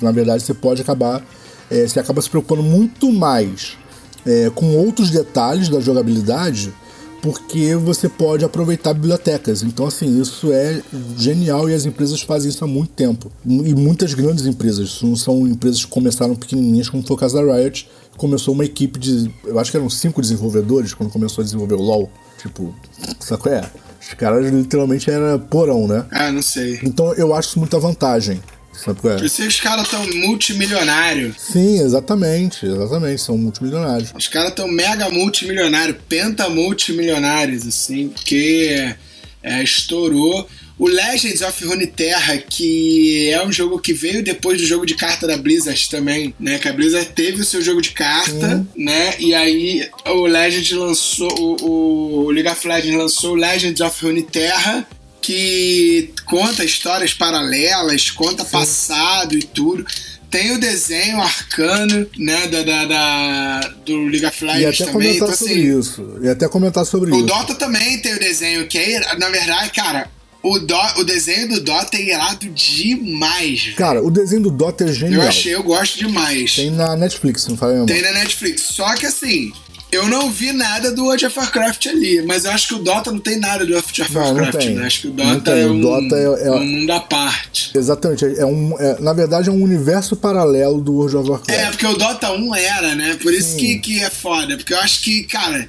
[0.00, 1.24] Na verdade, você pode acabar.
[1.70, 3.76] É, você acaba se preocupando muito mais
[4.24, 6.72] é, com outros detalhes da jogabilidade
[7.20, 9.62] porque você pode aproveitar bibliotecas.
[9.62, 10.80] Então, assim, isso é
[11.16, 13.30] genial e as empresas fazem isso há muito tempo.
[13.44, 17.34] E muitas grandes empresas, isso não são empresas que começaram pequenininhas, como foi o caso
[17.34, 19.32] da Riot, começou uma equipe de.
[19.44, 22.10] Eu acho que eram cinco desenvolvedores quando começou a desenvolver o LoL.
[22.40, 22.74] Tipo,
[23.18, 23.70] sabe qual é?
[24.08, 26.06] Os caras literalmente era porão, né?
[26.10, 26.80] Ah, não sei.
[26.82, 28.40] Então eu acho isso muita vantagem.
[28.72, 29.16] Sabe qual é?
[29.18, 31.36] Que os caras estão multimilionários.
[31.38, 34.12] Sim, exatamente, exatamente, são multimilionários.
[34.16, 38.94] Os caras estão mega multimilionários, penta multimilionários, assim, porque
[39.42, 40.48] é, estourou.
[40.78, 45.26] O Legends of Runeterra, que é um jogo que veio depois do jogo de carta
[45.26, 46.56] da Blizzard também, né?
[46.58, 48.66] Que a Blizzard teve o seu jogo de carta, Sim.
[48.76, 49.16] né?
[49.18, 54.86] E aí o Legends lançou, o, o League of Legends lançou o Legends of Runeterra,
[55.20, 58.50] que conta histórias paralelas, conta Sim.
[58.50, 59.84] passado e tudo.
[60.30, 64.92] Tem o desenho arcano, né, da, da, da do League of Legends e até também.
[64.92, 66.18] Comentar então, sobre assim, isso.
[66.22, 67.24] E até comentar sobre o isso.
[67.24, 70.08] O Dota também tem o desenho, que é, na verdade, cara,
[70.56, 73.62] o, o desenho do Dota é irado demais.
[73.64, 73.76] Véio.
[73.76, 75.22] Cara, o desenho do Dota é genial.
[75.22, 76.54] Eu achei, eu gosto demais.
[76.54, 77.86] Tem na Netflix, não mesmo.
[77.86, 78.62] Tem na Netflix.
[78.70, 79.52] Só que assim,
[79.90, 83.10] eu não vi nada do World of Warcraft ali, mas eu acho que o Dota
[83.10, 84.74] não tem nada do World of Não, não Warcraft, tem.
[84.74, 84.86] né?
[84.86, 87.70] Acho que o Não Dota é O um, Dota é- é- um mundo à parte.
[87.74, 91.60] Exatamente, é um, é- na verdade é um universo paralelo do World of Warcraft.
[91.60, 93.16] É, porque o Dota 1 era, né?
[93.22, 93.56] Por isso Sim.
[93.56, 94.56] que, que é foda.
[94.56, 95.68] Porque eu acho que, cara,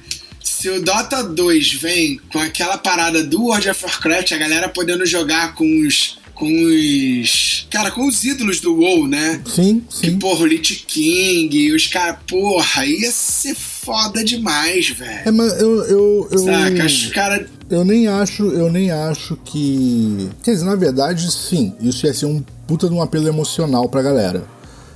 [0.60, 5.06] se o Dota 2 vem com aquela parada do World of Warcraft, a galera podendo
[5.06, 6.18] jogar com os.
[6.34, 7.66] com os.
[7.70, 9.40] Cara, com os ídolos do WoW, né?
[9.46, 10.18] Sim, Que, sim.
[10.18, 12.16] porra, o Lich King os caras.
[12.26, 15.34] Porra, ia ser foda demais, É, velho.
[15.36, 15.84] mas eu.
[15.84, 16.86] eu, eu Saca?
[16.86, 17.46] Os caras.
[17.70, 20.28] Eu nem acho, eu nem acho que.
[20.42, 24.02] Quer dizer, na verdade, sim, isso ia ser um puta de um apelo emocional pra
[24.02, 24.44] galera.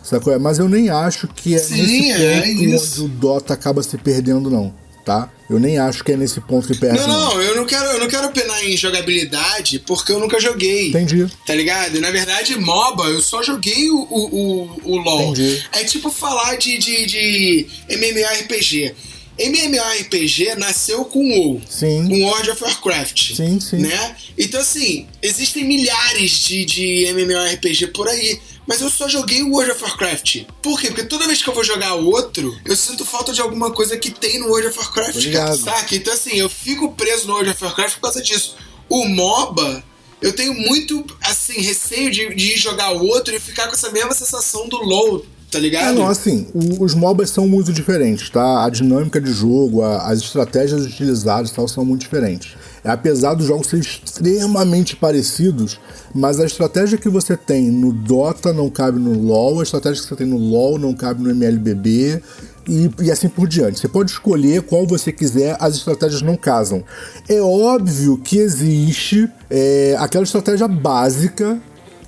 [0.03, 0.33] Sacou?
[0.35, 3.05] É, Mas eu nem acho que é Sim, nesse é ponto isso.
[3.05, 4.74] onde o Dota acaba se perdendo, não.
[5.05, 5.31] Tá?
[5.51, 6.99] Eu nem acho que é nesse ponto que perde.
[7.01, 10.88] Não, não, eu não quero, eu não quero penar em jogabilidade porque eu nunca joguei.
[10.88, 11.27] Entendi.
[11.47, 12.01] Tá ligado?
[12.01, 15.33] Na verdade, MOBA, eu só joguei o, o, o, o LoL.
[15.33, 15.62] Entendi.
[15.73, 18.95] É tipo falar de, de, de MMORPG.
[19.38, 21.62] MMORPG nasceu com WoW.
[21.68, 22.09] Sim.
[22.09, 23.35] Com World of Warcraft.
[23.37, 23.79] Sim, sim.
[23.79, 24.16] Né?
[24.38, 28.40] Então, assim, existem milhares de, de MMORPG por aí.
[28.66, 30.44] Mas eu só joguei o World of Warcraft.
[30.62, 30.88] Por quê?
[30.88, 34.11] Porque toda vez que eu vou jogar outro, eu sinto falta de alguma coisa que
[34.11, 35.57] tem no World of Warcraft, ligado.
[35.59, 35.94] saca?
[35.94, 38.57] Então, assim, eu fico preso no World of Warcraft por causa disso.
[38.88, 39.85] O MOBA,
[40.23, 44.14] eu tenho muito, assim, receio de, de jogar o outro e ficar com essa mesma
[44.14, 45.95] sensação do LoL, tá É, ligado?
[45.95, 46.47] não, assim,
[46.81, 48.64] os MOBAs são muito diferentes, tá?
[48.64, 52.55] A dinâmica de jogo, a- as estratégias utilizadas tal são muito diferentes.
[52.85, 55.79] É, apesar dos jogos serem extremamente parecidos,
[56.14, 60.09] mas a estratégia que você tem no Dota não cabe no LoL, a estratégia que
[60.09, 62.21] você tem no LoL não cabe no MLBB
[62.69, 63.81] e, e assim por diante.
[63.81, 66.83] Você pode escolher qual você quiser, as estratégias não casam.
[67.29, 71.59] É óbvio que existe é, aquela estratégia básica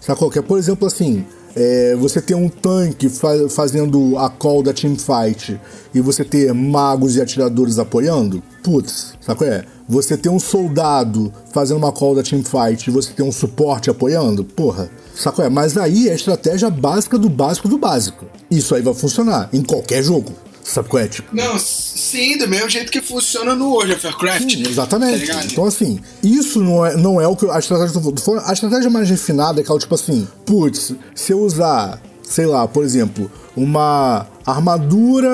[0.01, 0.31] Sacou?
[0.31, 1.25] Que é, por exemplo, assim,
[1.57, 5.59] é, você ter um tanque fa- fazendo a call da teamfight
[5.95, 9.47] e você ter magos e atiradores apoiando, putz, sacou?
[9.47, 13.89] É, você ter um soldado fazendo uma call da teamfight e você ter um suporte
[13.89, 15.45] apoiando, porra, sacou?
[15.45, 18.27] É, mas aí é a estratégia básica do básico do básico.
[18.51, 20.33] Isso aí vai funcionar em qualquer jogo.
[20.67, 21.09] Sabe qual é?
[21.09, 24.51] Tipo, Não, sim, do mesmo jeito que funciona no World of Warcraft.
[24.51, 25.19] Sim, Tá exatamente.
[25.21, 25.45] ligado?
[25.53, 28.43] então, assim, isso não é, não é o que a estratégia falando.
[28.45, 32.83] A estratégia mais refinada é aquela, tipo assim, putz, se eu usar, sei lá, por
[32.85, 35.29] exemplo, uma armadura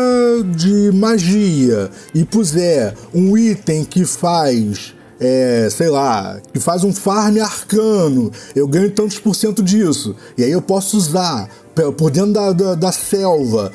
[0.54, 4.94] de magia e puser um item que faz.
[5.24, 10.42] é, sei lá, que faz um farm arcano, eu ganho tantos por cento disso, e
[10.42, 11.48] aí eu posso usar
[11.96, 13.72] por dentro da, da, da selva,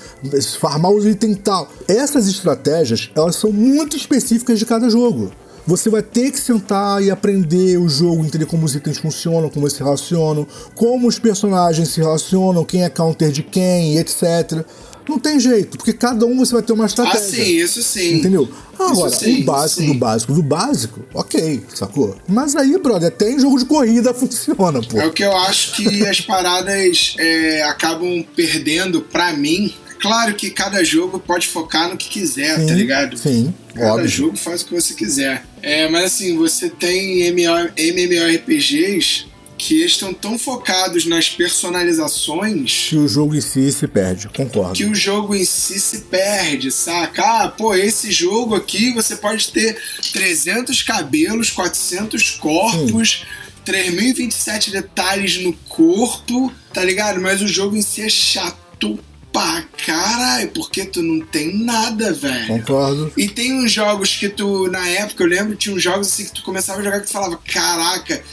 [0.60, 1.68] farmar os itens tal.
[1.88, 5.32] Essas estratégias, elas são muito específicas de cada jogo.
[5.66, 9.66] Você vai ter que sentar e aprender o jogo, entender como os itens funcionam, como
[9.66, 14.66] eles se relacionam, como os personagens se relacionam, quem é counter de quem, etc.
[15.08, 17.44] Não tem jeito, porque cada um você vai ter uma Ah, estratégia.
[17.46, 18.16] sim, isso sim.
[18.16, 18.48] Entendeu?
[18.80, 19.88] Agora, Isso sim, o básico sim.
[19.88, 22.16] do básico do básico, ok, sacou?
[22.28, 25.00] Mas aí, brother, até em jogo de corrida funciona, pô.
[25.00, 29.74] É o que eu acho que as paradas é, acabam perdendo pra mim.
[30.00, 33.18] Claro que cada jogo pode focar no que quiser, tá ligado?
[33.18, 34.08] Sim, Cada óbvio.
[34.08, 35.44] jogo faz o que você quiser.
[35.64, 39.26] É, mas assim, você tem MMO MMORPGs
[39.58, 44.74] que estão tão focados nas personalizações Que o jogo em si se perde, concordo.
[44.74, 47.24] que o jogo em si se perde, saca?
[47.44, 49.78] Ah, pô, esse jogo aqui você pode ter
[50.14, 53.26] 300 cabelos, 400 corpos,
[53.66, 57.20] 3027 detalhes no corpo, tá ligado?
[57.20, 59.00] Mas o jogo em si é chato
[59.34, 62.48] pra caralho, porque tu não tem nada, velho.
[62.48, 63.12] Concordo.
[63.18, 66.34] E tem uns jogos que tu, na época, eu lembro, tinha uns jogos assim que
[66.34, 68.24] tu começava a jogar que tu falava, caraca,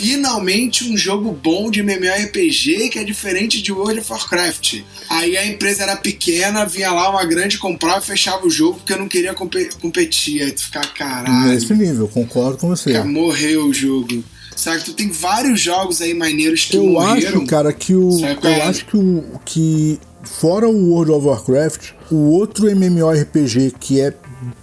[0.00, 4.80] finalmente um jogo bom de MMORPG que é diferente de World of Warcraft.
[5.08, 8.92] Aí a empresa era pequena, vinha lá uma grande, comprava e fechava o jogo porque
[8.94, 10.42] eu não queria compe- competir.
[10.42, 12.92] Aí tu fica, caralho, Nesse nível, concordo com você.
[12.92, 14.24] cara, morreu o jogo.
[14.56, 17.38] Sabe, tu tem vários jogos aí maneiros que Eu morreram.
[17.38, 18.12] acho, cara, que o.
[18.12, 18.62] Sabe Eu é?
[18.62, 19.24] acho que o.
[19.44, 24.14] Que fora o World of Warcraft, o outro MMORPG que é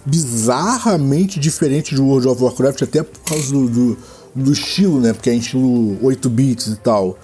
[0.06, 3.98] bizarramente diferente do World of Warcraft, até por causa do, do,
[4.42, 5.12] do estilo, né?
[5.12, 7.18] Porque é em estilo 8 bits e tal,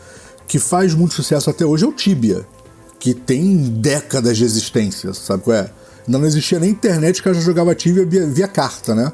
[0.46, 2.46] que faz muito sucesso até hoje é o Tibia,
[2.98, 5.70] que tem décadas de existência, sabe qual é?
[6.06, 9.12] Ainda não existia nem internet, o cara já jogava Tibia via, via carta, né?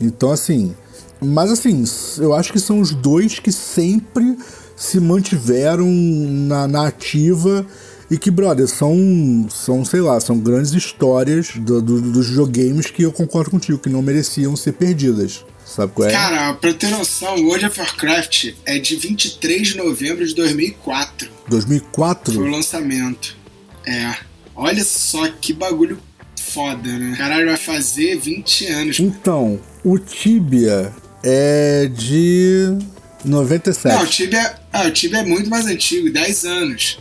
[0.00, 0.74] Então, assim.
[1.18, 1.82] Mas, assim,
[2.18, 4.36] eu acho que são os dois que sempre
[4.76, 7.64] se mantiveram na, na ativa
[8.10, 13.02] e que, brother, são, são, sei lá, são grandes histórias do- do- dos videogames que
[13.02, 15.44] eu concordo contigo, que não mereciam ser perdidas.
[15.66, 16.12] Sabe qual é?
[16.12, 21.28] Cara, pra ter noção, World of Warcraft é de 23 de novembro de 2004.
[21.28, 22.50] Foi o 2004?
[22.50, 23.36] lançamento.
[23.84, 24.14] É.
[24.54, 25.98] Olha só que bagulho
[26.36, 27.16] foda, né?
[27.18, 29.00] Caralho, vai fazer 20 anos.
[29.00, 32.78] Então, o Tibia é de
[33.24, 33.94] 97.
[33.94, 36.98] Não, o Tibia, ah, o Tibia é muito mais antigo, 10 anos.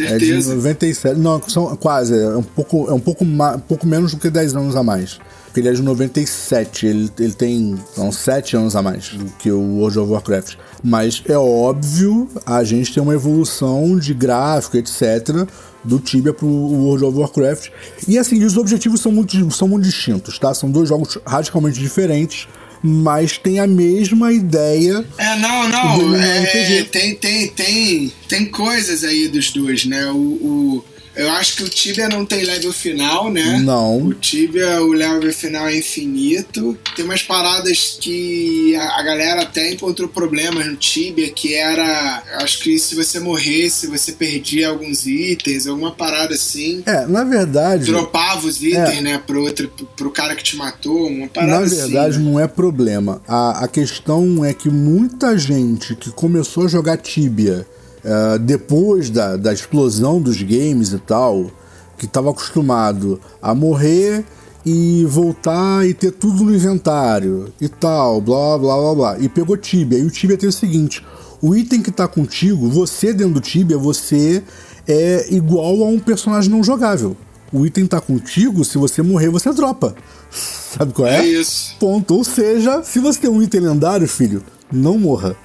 [0.00, 0.54] É de Certeza.
[0.54, 1.18] 97.
[1.18, 2.18] Não, são quase.
[2.18, 5.20] É um pouco, é um pouco, um pouco menos do que 10 anos a mais.
[5.56, 6.86] Porque ele é de 97.
[6.86, 10.56] Ele, ele tem são 7 anos a mais do que o World of Warcraft.
[10.84, 15.48] Mas é óbvio, a gente tem uma evolução de gráfico, etc.
[15.82, 17.70] Do Tibia pro World of Warcraft.
[18.06, 20.52] E assim, os objetivos são muito, são muito distintos, tá?
[20.52, 22.46] São dois jogos radicalmente diferentes.
[22.82, 25.94] Mas tem a mesma ideia É, não, não.
[26.12, 26.74] RPG.
[26.80, 30.04] É, tem, tem, tem, tem coisas aí dos dois, né?
[30.10, 30.84] O, o-
[31.16, 33.58] eu acho que o Tibia não tem level final, né?
[33.64, 34.02] Não.
[34.02, 36.76] O Tibia, o level final é infinito.
[36.94, 42.22] Tem umas paradas que a, galera até encontrou problemas no Tibia, que era.
[42.42, 46.82] Acho que se você morresse, você perdia alguns itens, alguma parada assim.
[46.84, 47.86] É, na verdade.
[47.86, 49.00] Dropava os itens, É.
[49.00, 51.76] né, pro, outro, pro, cara que te matou, uma parada Na assim.
[51.76, 53.22] verdade, não é problema.
[53.26, 57.66] A, a questão é que muita gente que começou a jogar Tibia
[58.08, 61.50] eh, depois da, da explosão dos games e tal,
[61.98, 64.24] que estava acostumado a morrer
[64.64, 69.18] e voltar e ter tudo no inventário e tal, blá blá blá blá.
[69.18, 69.98] E pegou Tibia.
[69.98, 71.04] E o Tibia tem o seguinte:
[71.42, 74.40] o item que tá contigo, você dentro do Tibia, você
[74.86, 77.16] é igual a um personagem não jogável.
[77.52, 79.96] O item tá contigo, se você morrer, você dropa.
[80.30, 81.22] Sabe qual é?
[81.22, 81.74] É isso.
[81.80, 82.14] Ponto.
[82.14, 85.36] Ou seja, se você tem um item lendário, filho, não morra.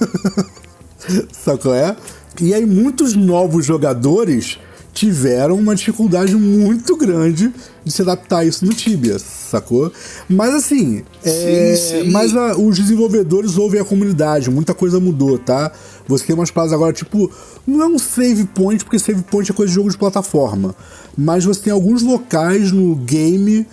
[1.32, 1.96] Sabe qual é?
[2.40, 4.58] E aí muitos novos jogadores
[4.92, 7.52] tiveram uma dificuldade muito grande
[7.84, 9.92] de se adaptar a isso no Tibia, sacou?
[10.28, 12.10] Mas assim, é, Sim, sim.
[12.12, 15.72] mas a- os desenvolvedores ouvem a comunidade, muita coisa mudou, tá?
[16.06, 17.28] Você tem umas paradas agora, tipo,
[17.66, 20.76] não é um save point, porque save point é coisa de jogo de plataforma,
[21.18, 23.66] mas você tem alguns locais no game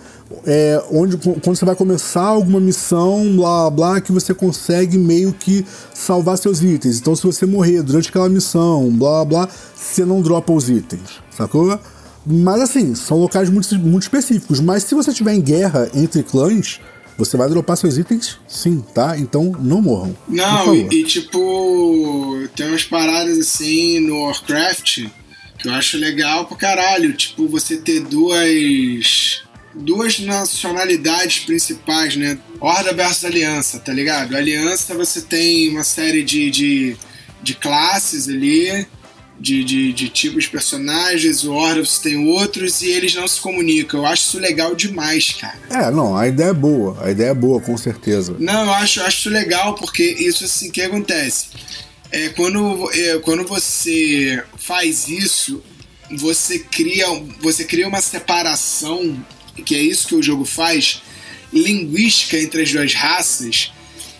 [0.46, 5.32] é, onde qu- quando você vai começar alguma missão, blá blá, que você consegue meio
[5.32, 5.64] que
[5.94, 6.98] salvar seus itens.
[6.98, 11.78] Então, se você morrer durante aquela missão, blá blá, você não dropa os itens, sacou?
[12.24, 14.60] Mas assim, são locais muito, muito específicos.
[14.60, 16.80] Mas se você tiver em guerra entre clãs,
[17.18, 19.18] você vai dropar seus itens sim, tá?
[19.18, 20.16] Então não morram.
[20.28, 25.06] Não, e, e, tipo, tem umas paradas assim no Warcraft
[25.58, 27.12] que eu acho legal pra caralho.
[27.12, 29.42] Tipo, você ter duas.
[29.74, 32.38] Duas nacionalidades principais, né?
[32.60, 34.36] Horda versus Aliança, tá ligado?
[34.36, 36.96] Aliança você tem uma série de, de,
[37.42, 38.86] de classes ali,
[39.42, 43.40] de, de, de tipos de personagens, o Horda você tem outros e eles não se
[43.40, 44.00] comunicam.
[44.00, 45.58] Eu acho isso legal demais, cara.
[45.68, 47.04] É, não, a ideia é boa.
[47.04, 48.36] A ideia é boa, com certeza.
[48.38, 51.46] Não, eu acho, acho isso legal, porque isso assim, o que acontece?
[52.12, 55.62] É, quando, é, quando você faz isso,
[56.16, 57.06] você cria,
[57.40, 59.16] você cria uma separação,
[59.64, 61.02] que é isso que o jogo faz,
[61.52, 63.72] linguística entre as duas raças.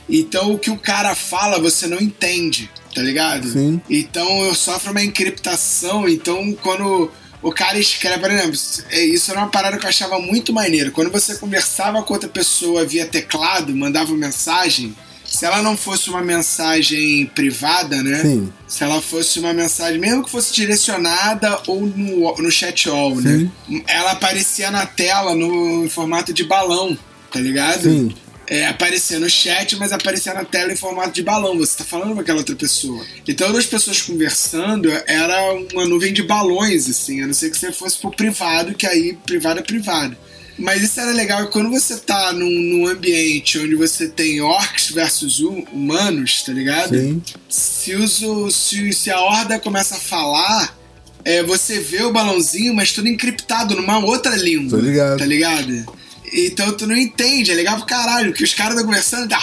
[0.09, 3.49] Então o que o cara fala você não entende, tá ligado?
[3.49, 3.80] Sim.
[3.89, 7.11] Então eu sofro uma encriptação, então quando
[7.43, 8.59] o cara escreve, por exemplo,
[8.91, 10.93] é, isso era uma parada que eu achava muito maneiro.
[10.93, 14.95] Quando você conversava com outra pessoa via teclado, mandava mensagem,
[15.43, 18.22] se ela não fosse uma mensagem privada, né?
[18.22, 18.53] Sim.
[18.68, 23.51] Se ela fosse uma mensagem, mesmo que fosse direcionada ou no, no chat all, né?
[23.88, 26.97] Ela aparecia na tela no em formato de balão,
[27.32, 27.82] tá ligado?
[27.82, 28.14] Sim.
[28.47, 31.59] É, aparecia no chat, mas aparecia na tela em formato de balão.
[31.59, 33.05] Você tá falando com aquela outra pessoa.
[33.26, 37.20] Então, duas pessoas conversando era uma nuvem de balões, assim.
[37.20, 40.16] A não ser que você fosse pro privado, que aí privado é privado.
[40.59, 45.40] Mas isso era legal quando você tá num, num ambiente onde você tem orcs versus
[45.40, 46.96] hu- humanos, tá ligado?
[46.96, 47.22] Sim.
[47.48, 48.22] Se, os,
[48.55, 50.78] se, se a horda começa a falar,
[51.24, 54.78] é, você vê o balãozinho, mas tudo encriptado numa outra língua.
[54.78, 55.18] Tô ligado.
[55.18, 55.86] Tá ligado?
[56.34, 59.38] Então tu não entende, é legal pro caralho, que os caras estão conversando, tá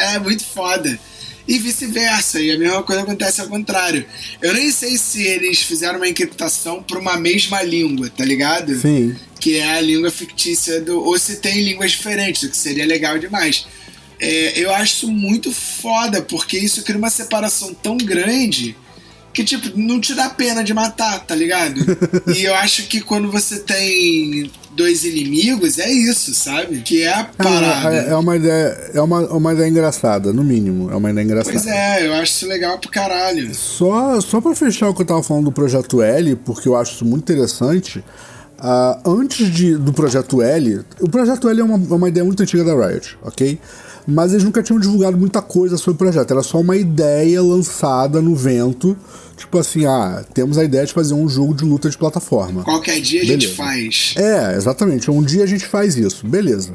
[0.00, 0.98] é muito foda.
[1.46, 4.06] E vice-versa, e a mesma coisa acontece ao contrário.
[4.40, 8.78] Eu nem sei se eles fizeram uma encriptação pra uma mesma língua, tá ligado?
[8.78, 9.16] Sim.
[9.40, 11.00] que é a língua fictícia do.
[11.00, 13.66] Ou se tem línguas diferentes, o que seria legal demais.
[14.20, 18.76] É, eu acho isso muito foda, porque isso cria uma separação tão grande
[19.32, 21.80] que, tipo, não te dá pena de matar, tá ligado?
[22.36, 26.80] e eu acho que quando você tem dois inimigos, é isso, sabe?
[26.80, 27.94] Que é a parada.
[27.94, 30.90] É, é uma ideia, é uma, uma ideia engraçada, no mínimo.
[30.90, 31.58] É uma ideia engraçada.
[31.58, 33.54] Pois é, eu acho isso legal pro caralho.
[33.54, 36.94] Só, só para fechar o que eu tava falando do Projeto L, porque eu acho
[36.94, 38.04] isso muito interessante.
[38.58, 42.42] ah, antes de, do Projeto L, o Projeto L é uma, é uma ideia muito
[42.42, 43.58] antiga da Riot, ok?
[44.06, 48.20] Mas eles nunca tinham divulgado muita coisa sobre o projeto, era só uma ideia lançada
[48.20, 48.96] no vento.
[49.36, 52.62] Tipo assim, ah, temos a ideia de fazer um jogo de luta de plataforma.
[52.64, 53.56] Qualquer dia a gente Beleza.
[53.56, 54.14] faz.
[54.16, 55.10] É, exatamente.
[55.10, 56.72] Um dia a gente faz isso, beleza.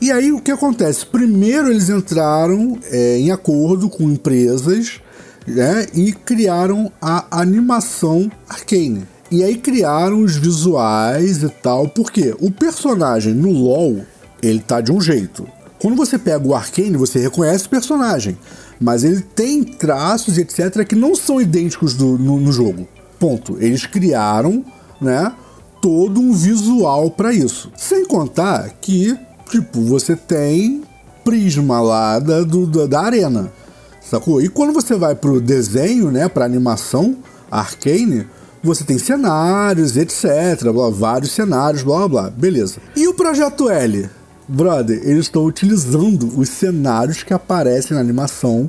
[0.00, 1.06] E aí o que acontece?
[1.06, 5.00] Primeiro eles entraram é, em acordo com empresas
[5.46, 9.04] né, e criaram a animação Arcane.
[9.30, 14.04] E aí criaram os visuais e tal, porque o personagem no LoL,
[14.42, 15.46] ele tá de um jeito.
[15.82, 18.38] Quando você pega o Arcane, você reconhece o personagem,
[18.80, 22.86] mas ele tem traços etc que não são idênticos do- no, no jogo.
[23.18, 23.56] Ponto.
[23.60, 24.64] Eles criaram,
[25.00, 25.32] né,
[25.80, 27.70] todo um visual pra isso.
[27.76, 29.18] Sem contar que,
[29.50, 30.82] tipo, você tem
[31.24, 33.52] prisma lá da, do- da, da arena,
[34.00, 34.40] sacou?
[34.40, 37.16] E quando você vai pro desenho, né, pra animação,
[37.50, 38.26] Arcane,
[38.62, 42.76] você tem cenários, etc, blá, vários cenários, blá blá blá, beleza.
[42.94, 44.08] E o Projeto L?
[44.52, 48.68] Brother, eles estão utilizando os cenários que aparecem na animação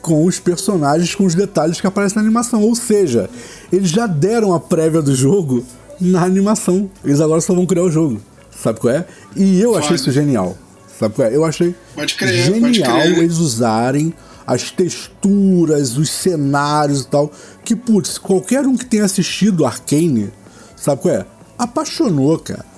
[0.00, 2.62] com os personagens, com os detalhes que aparecem na animação.
[2.62, 3.28] Ou seja,
[3.72, 5.64] eles já deram a prévia do jogo
[6.00, 6.88] na animação.
[7.04, 8.20] Eles agora só vão criar o jogo.
[8.62, 9.04] Sabe qual é?
[9.34, 10.56] E eu achei isso genial.
[10.98, 11.34] Sabe qual é?
[11.34, 11.74] Eu achei
[12.16, 14.14] crer, genial eles usarem
[14.46, 17.32] as texturas, os cenários e tal.
[17.64, 20.30] Que, putz, qualquer um que tenha assistido Arcane,
[20.76, 21.26] sabe qual é?
[21.58, 22.73] Apaixonou, cara.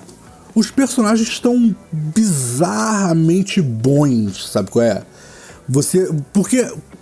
[0.57, 5.03] Os personagens estão bizarramente bons, sabe qual é?
[5.69, 6.09] Você.
[6.33, 6.57] Porque,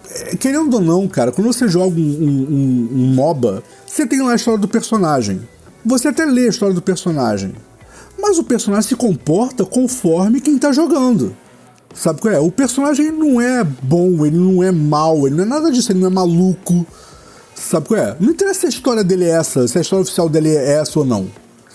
[0.09, 4.33] é, querendo ou não, cara, quando você joga um- um- um MOBA, você tem lá
[4.33, 5.39] a história do personagem.
[5.85, 7.53] Você até lê a história do personagem.
[8.19, 11.33] Mas o personagem se comporta conforme quem tá jogando.
[11.93, 12.39] Sabe qual é?
[12.41, 15.99] O personagem não é bom, ele não é mal, ele não é nada disso, ele
[15.99, 16.85] não é maluco.
[17.55, 18.17] Sabe qual é?
[18.19, 20.99] Não interessa se a história dele é essa, se a história oficial dele é essa
[20.99, 21.29] ou não.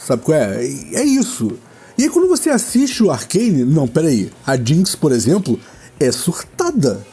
[0.07, 0.63] Sabe qual é?
[0.93, 1.53] É isso.
[2.01, 4.31] E aí quando você assiste o Arcane, não, peraí.
[4.47, 5.61] A Jinx, por exemplo,
[6.01, 7.07] é surtada.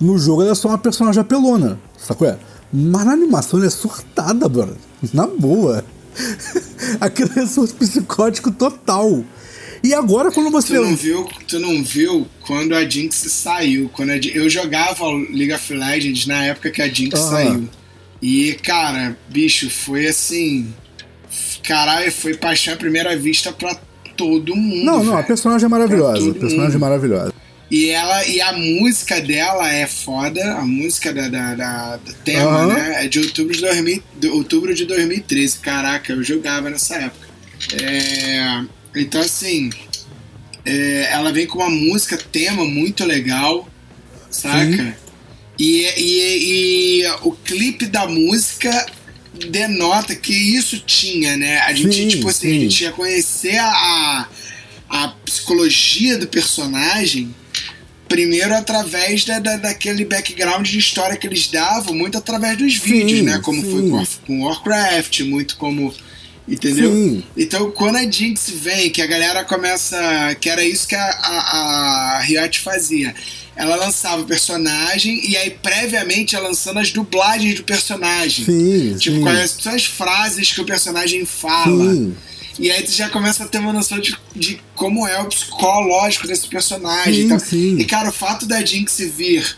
[0.00, 1.78] No jogo ela é só uma personagem apelona.
[2.18, 2.36] Qual é?
[2.72, 4.74] Mas na animação ela é surtada, brother.
[5.12, 5.84] Na boa.
[7.00, 9.24] Aquele é surto psicótico total.
[9.84, 10.74] E agora quando você.
[10.74, 13.88] Tu não viu, tu não viu quando a Jinx saiu.
[13.92, 17.68] Quando a, eu jogava League of Legends na época que a Jinx saiu.
[18.20, 20.74] E, cara, bicho, foi assim.
[21.62, 23.78] caralho, foi paixão à primeira vista pra
[24.16, 24.84] todo mundo.
[24.84, 26.30] Não, não, a personagem é maravilhosa.
[26.30, 26.80] A personagem é mundo.
[26.80, 27.34] maravilhosa.
[27.70, 32.42] E ela e a música dela é foda, a música da, da, da- do tema,
[32.50, 32.66] Aham.
[32.74, 33.04] né?
[33.04, 35.58] É de outubro de, 2000, de outubro de 2013.
[35.58, 37.26] Caraca, eu jogava nessa época.
[37.82, 39.70] É, então assim,
[40.64, 43.66] é, ela vem com uma música tema muito legal,
[44.30, 44.96] saca?
[45.58, 48.86] E, e, e o clipe da música
[49.50, 51.58] denota que isso tinha, né?
[51.60, 52.60] A gente, Sim, tipo assim, a sim.
[52.60, 54.28] gente ia conhecer a,
[54.88, 57.34] a psicologia do personagem
[58.08, 63.22] primeiro através da, da- daquele background de história que eles davam, muito através dos vídeos,
[63.22, 63.40] né?
[63.42, 63.90] Como foi sim.
[63.90, 65.92] com, com Warcraft, muito como.
[66.46, 66.92] Entendeu?
[66.92, 67.24] Sim.
[67.36, 69.96] Então, quando a Jinx vem, que a galera começa.
[70.40, 73.14] Que era isso que a, a, a Riot fazia.
[73.56, 78.44] Ela lançava o personagem e aí, previamente, ia lançando as dublagens do personagem.
[78.44, 79.22] Sim, Tipo, sim.
[79.22, 81.92] quais são as frases que o personagem fala.
[81.92, 82.14] Sim.
[82.58, 86.26] E aí tu já começa a ter uma noção de, de como é o psicológico
[86.26, 87.14] desse personagem.
[87.14, 87.40] Sim, e tal.
[87.40, 87.78] sim.
[87.78, 89.56] E, cara, o fato da Jinx vir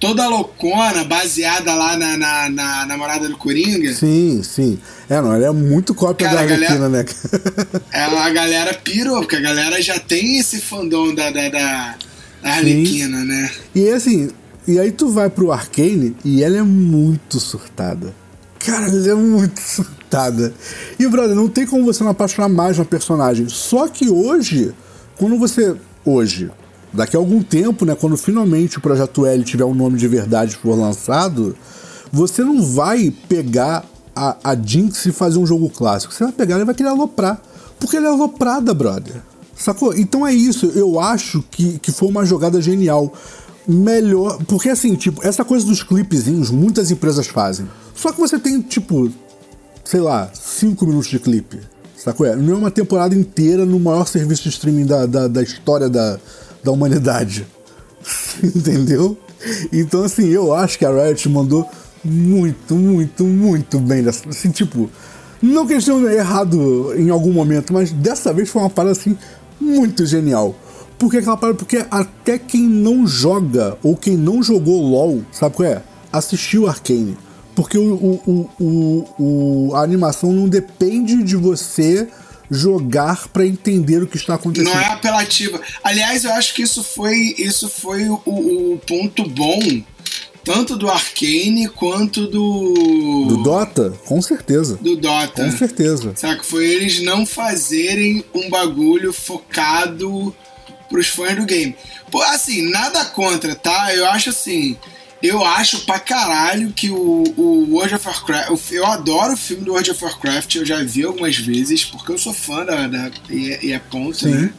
[0.00, 4.78] toda loucona, baseada lá na, na, na namorada do Coringa, Sim, sim.
[5.08, 7.04] É, não, ela é muito cópia Cara, da Arlequina, né?
[7.92, 11.94] ela, a galera pirou, porque a galera já tem esse fandom da, da, da,
[12.42, 13.50] Arlequina, né?
[13.74, 14.30] E assim,
[14.66, 18.14] e aí tu vai pro Arcane e ela é muito surtada.
[18.58, 20.52] Cara, ela é muito surtada.
[20.98, 23.48] E, brother, não tem como você não apaixonar mais na personagem.
[23.48, 24.72] Só que hoje,
[25.16, 25.74] quando você.
[26.04, 26.50] Hoje,
[26.92, 27.94] daqui a algum tempo, né?
[27.94, 31.56] Quando finalmente o Projeto L tiver um nome de verdade for lançado,
[32.10, 33.84] você não vai pegar
[34.14, 36.12] a, a Jinx e fazer um jogo clássico.
[36.12, 37.40] Você vai pegar e vai querer aloprar.
[37.78, 39.22] Porque ela é aloprada, brother.
[39.56, 39.94] Sacou?
[39.96, 40.66] Então é isso.
[40.66, 43.12] Eu acho que, que foi uma jogada genial.
[43.66, 44.38] Melhor.
[44.44, 47.68] Porque assim, tipo, essa coisa dos clipezinhos, muitas empresas fazem.
[47.94, 49.10] Só que você tem, tipo,
[49.84, 51.60] sei lá, 5 minutos de clipe.
[51.96, 52.26] Sacou?
[52.26, 55.88] É, Não é uma temporada inteira no maior serviço de streaming da, da, da história
[55.88, 56.18] da,
[56.62, 57.46] da humanidade.
[58.42, 59.16] Entendeu?
[59.72, 61.68] Então, assim, eu acho que a Riot mandou
[62.04, 64.06] muito, muito, muito bem.
[64.08, 64.90] Assim, tipo,
[65.40, 69.16] não que eles errado em algum momento, mas dessa vez foi uma parada, assim,
[69.60, 70.54] muito genial.
[70.98, 71.56] Por que aquela parada?
[71.58, 75.82] Porque até quem não joga ou quem não jogou LOL, sabe qual é?
[76.12, 77.16] Assistiu Arcane.
[77.54, 82.08] Porque o, o, o- o- a animação não depende de você
[82.50, 84.74] jogar pra entender o que está acontecendo.
[84.74, 85.60] Não é apelativa.
[85.82, 89.60] Aliás, eu acho que isso foi, isso foi o, o ponto bom,
[90.44, 93.26] tanto do Arcane quanto do.
[93.28, 93.92] Do Dota?
[94.06, 94.76] Com certeza.
[94.76, 95.44] do Dota.
[95.44, 96.12] Com certeza.
[96.16, 96.42] Saca?
[96.42, 100.34] Foi eles não fazerem um bagulho focado
[100.88, 101.76] pros fãs do game.
[102.10, 103.94] Pô, assim, nada contra, tá?
[103.94, 104.76] Eu acho assim.
[105.22, 108.70] Eu acho pra caralho que o, o World of Warcraft.
[108.72, 112.18] Eu adoro o filme do World of Warcraft, eu já vi algumas vezes, porque eu
[112.18, 112.86] sou fã da.
[112.86, 114.30] da e, é- e é ponto, Sim.
[114.30, 114.52] né?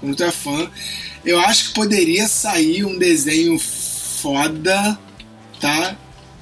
[0.00, 0.70] Como tu é fã.
[1.24, 4.98] Eu acho que poderia sair um desenho foda,
[5.60, 5.96] tá?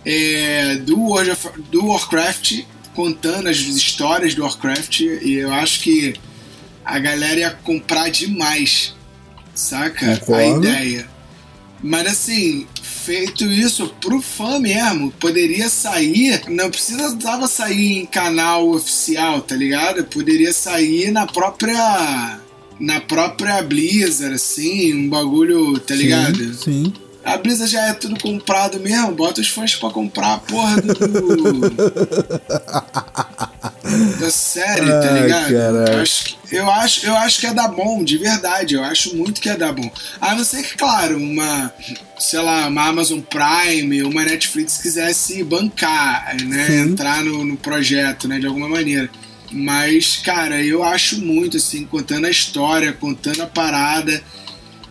[0.04, 2.60] É, do, World of, do Warcraft,
[2.94, 6.14] contando as histórias do Warcraft, e eu acho que
[6.84, 8.92] a galera ia comprar demais,
[9.54, 10.12] saca?
[10.12, 10.66] A Concordo.
[10.68, 11.08] ideia.
[11.80, 12.66] Mas assim,
[13.05, 20.05] feito isso pro fã mesmo, poderia sair, não precisava sair em canal oficial, tá ligado?
[20.05, 22.38] Poderia sair na própria
[22.78, 26.55] na própria Blizzard, assim, um bagulho, tá ligado?
[26.55, 26.92] Sim, sim.
[27.24, 30.92] A Blizzard já é tudo comprado mesmo, bota os fãs pra comprar a porra do.
[34.18, 35.51] da série, tá ligado?
[35.93, 38.74] Eu acho, que- eu, acho, eu acho que é dar bom, de verdade.
[38.74, 39.90] Eu acho muito que é dar bom.
[40.20, 41.72] A não ser que, claro, uma.
[42.18, 46.66] Sei lá, uma Amazon Prime, uma Netflix quisesse bancar, né?
[46.66, 46.80] Sim.
[46.80, 48.38] Entrar no, no projeto, né?
[48.38, 49.09] De alguma maneira.
[49.51, 54.22] Mas, cara, eu acho muito, assim, contando a história, contando a parada.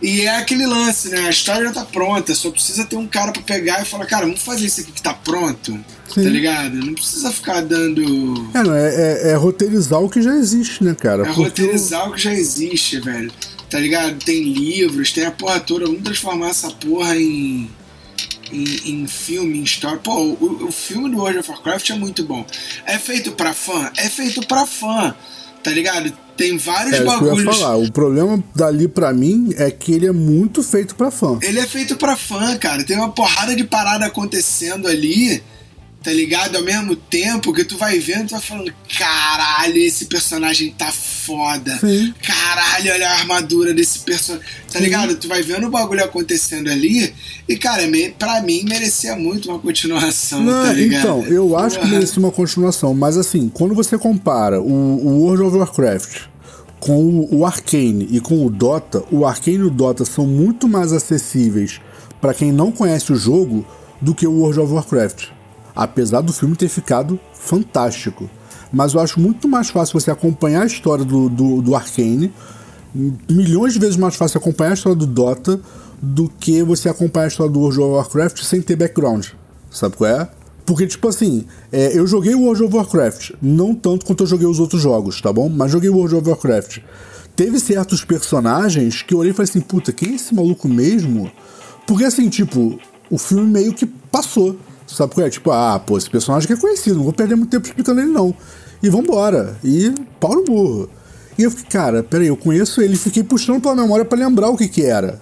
[0.02, 1.20] E é aquele lance, né?
[1.20, 4.26] A história já tá pronta, só precisa ter um cara pra pegar e falar, cara,
[4.26, 5.72] vamos fazer isso aqui que tá pronto.
[6.12, 6.24] Sim.
[6.24, 6.74] Tá ligado?
[6.74, 8.50] Não precisa ficar dando.
[8.52, 11.22] É, não, é, é- é roteirizar o que já existe, né, cara?
[11.22, 13.32] É Porque roteirizar o que já existe, velho.
[13.70, 14.18] Tá ligado?
[14.22, 15.86] Tem livros, tem a porra toda.
[15.86, 17.70] Vamos transformar essa porra em.
[18.52, 19.96] Em, em filme, em história.
[19.98, 22.44] Pô, o, o filme do World of Warcraft é muito bom.
[22.84, 23.90] É feito pra fã?
[23.96, 25.14] É feito pra fã.
[25.62, 26.12] Tá ligado?
[26.42, 27.56] Tem vários É isso que eu ia bagulhos.
[27.58, 27.76] falar.
[27.76, 31.38] O problema dali pra mim é que ele é muito feito pra fã.
[31.40, 32.82] Ele é feito pra fã, cara.
[32.82, 35.40] Tem uma porrada de parada acontecendo ali
[36.02, 36.56] tá ligado?
[36.56, 41.78] Ao mesmo tempo que tu vai vendo, tu vai falando, caralho, esse personagem tá foda.
[41.78, 42.12] Sim.
[42.20, 44.44] Caralho, olha a armadura desse personagem.
[44.72, 45.14] Tá ligado?
[45.14, 47.14] Tu vai vendo o bagulho acontecendo ali
[47.48, 51.02] e, cara, me, pra mim merecia muito uma continuação, Não, tá ligado?
[51.02, 51.92] então, eu acho que Porra.
[51.94, 56.31] merecia uma continuação, mas assim, quando você compara o, o World of Warcraft
[56.82, 60.92] com o, Arcane e com o Dota, o Arcane e o Dota são muito mais
[60.92, 61.80] acessíveis
[62.20, 63.64] pra quem não conhece o jogo
[64.00, 65.28] do que o World of Warcraft.
[65.76, 68.28] Apesar do filme ter ficado fantástico.
[68.72, 72.32] Mas eu acho muito mais fácil você acompanhar a história do, do, do Arcane,
[73.30, 75.60] milhões de vezes mais fácil acompanhar a história do Dota
[76.02, 79.28] do que você acompanhar a história do World of Warcraft sem ter background.
[79.70, 80.28] Sabe qual é?
[80.64, 84.60] Porque, tipo assim, é, eu joguei World of Warcraft, não tanto quanto eu joguei os
[84.60, 85.48] outros jogos, tá bom?
[85.48, 86.78] Mas joguei World of Warcraft.
[87.34, 91.30] Teve certos personagens que eu olhei e falei assim, puta, quem é esse maluco mesmo?
[91.86, 92.78] Porque assim, tipo,
[93.10, 94.56] o filme meio que passou.
[94.86, 95.30] Sabe qual é?
[95.30, 98.10] Tipo, ah, pô, esse personagem que é conhecido, não vou perder muito tempo explicando ele,
[98.10, 98.34] não.
[98.82, 99.56] E vambora.
[99.64, 100.90] E pau no burro.
[101.38, 104.56] E eu fiquei, cara, peraí, eu conheço ele fiquei puxando pela memória pra lembrar o
[104.56, 105.18] que que era.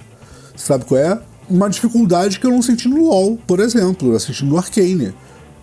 [0.56, 1.20] Sabe qual é?
[1.48, 5.14] Uma dificuldade que eu não senti no LoL, por exemplo, assistindo o Arcane.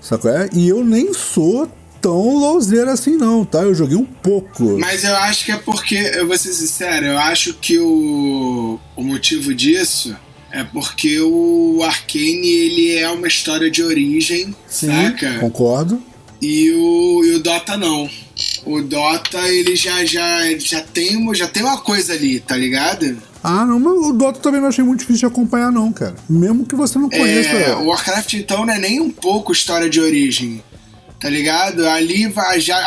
[0.01, 0.49] Qual é?
[0.53, 1.69] E eu nem sou
[2.01, 3.63] tão louzeiro assim, não, tá?
[3.63, 4.77] Eu joguei um pouco.
[4.77, 9.03] Mas eu acho que é porque, eu vou ser sincero, eu acho que o, o
[9.03, 10.15] motivo disso
[10.51, 15.39] é porque o Arcane ele é uma história de origem, Sim, saca?
[15.39, 16.01] concordo.
[16.41, 18.07] E o, e o Dota não.
[18.63, 23.17] O Dota ele já, já, já, tem, uma- já tem uma coisa ali, tá ligado?
[23.47, 26.15] Ah, não, mas o Dota também não achei muito difícil de acompanhar, não, cara.
[26.29, 27.49] Mesmo que você não conheça.
[27.49, 30.61] É, o Warcraft então não é nem um pouco história de origem.
[31.19, 31.87] Tá ligado?
[31.87, 32.81] Ali vai já a,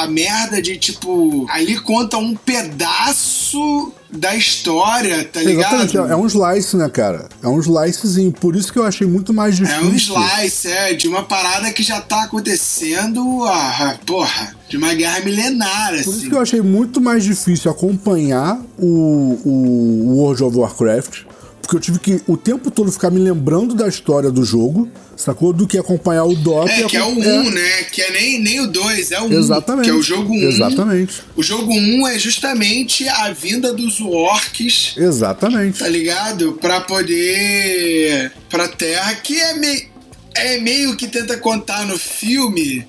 [0.00, 1.46] a- a merda de tipo.
[1.50, 5.74] Ali conta um pedaço da história, tá ligado?
[5.82, 7.28] Exatamente, é um slice, né, cara?
[7.42, 8.32] É um slicezinho.
[8.32, 10.14] Por isso que eu achei muito mais É difícil.
[10.14, 15.20] um slice, é, de uma parada que já tá acontecendo, ah, porra, de uma guerra
[15.20, 16.28] milenar, Por isso assim.
[16.28, 21.22] que eu achei muito mais difícil acompanhar o, o World of Warcraft.
[21.64, 24.86] Porque eu tive que o tempo todo ficar me lembrando da história do jogo,
[25.16, 25.50] sacou?
[25.52, 26.70] Do que acompanhar o Dota.
[26.70, 27.82] É, que é o 1, acompanhar- né?
[27.84, 29.32] Que é nem, nem o 2, é o 1.
[29.32, 29.84] Exatamente.
[29.86, 30.36] Que é o jogo 1.
[30.48, 31.22] Exatamente.
[31.34, 35.78] O jogo 1 é justamente a vinda dos orcs Exatamente.
[35.78, 36.52] tá ligado?
[36.60, 38.32] Pra poder.
[38.50, 39.88] pra Terra, que é, mei,
[40.36, 42.86] é meio que tenta contar no filme,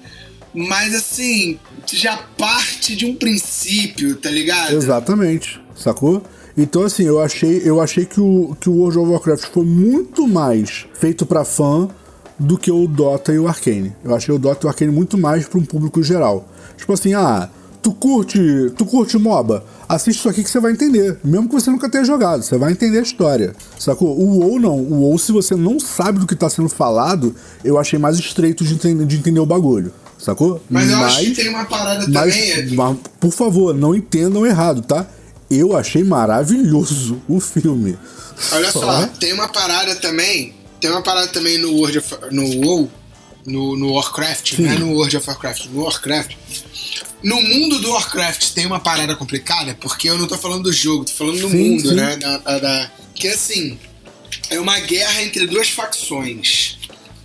[0.54, 1.58] mas assim,
[1.92, 4.74] já parte de um princípio, tá ligado?
[4.76, 6.24] Exatamente, sacou?
[6.58, 10.28] Então assim, eu achei, eu achei que o, que o World of Warcraft foi muito
[10.28, 11.90] mais feito pra fã
[12.40, 13.94] do que o Dota e o Arcane.
[14.04, 16.48] Eu achei o Dota e o Arcane muito mais pra um público geral.
[16.78, 17.50] Tipo assim, ah,
[17.82, 18.40] tu curte,
[18.78, 19.64] tu curte MOBA?
[19.88, 21.20] Assiste isso aqui que você vai entender.
[21.24, 23.54] Mesmo que você nunca tenha jogado, você vai entender a história.
[23.78, 24.20] Sacou?
[24.20, 24.78] O WoW não.
[24.78, 28.64] O WoW, se você não sabe do que tá sendo falado, eu achei mais estreito
[28.64, 29.94] de entender, de entender o bagulho.
[30.18, 30.62] Sacou?
[30.70, 32.52] Mas eu acho que tem uma parada mas, também.
[32.52, 35.06] é mas, por favor, não entendam errado, tá?
[35.50, 37.98] Eu achei maravilhoso o filme.
[38.52, 40.54] Olha só, tem uma parada também.
[40.82, 42.92] Tem uma parada também no World of, no WoW,
[43.46, 44.64] no, no Warcraft, Sim.
[44.64, 46.32] não é no World of Warcraft, no Warcraft.
[47.24, 51.06] No mundo do Warcraft tem uma parada complicada, porque eu não tô falando do jogo,
[51.06, 51.96] tô falando do Sim, mundo, sim.
[51.96, 52.18] né?
[52.18, 53.80] Da, da- da- que assim,
[54.50, 56.78] é uma guerra entre duas facções,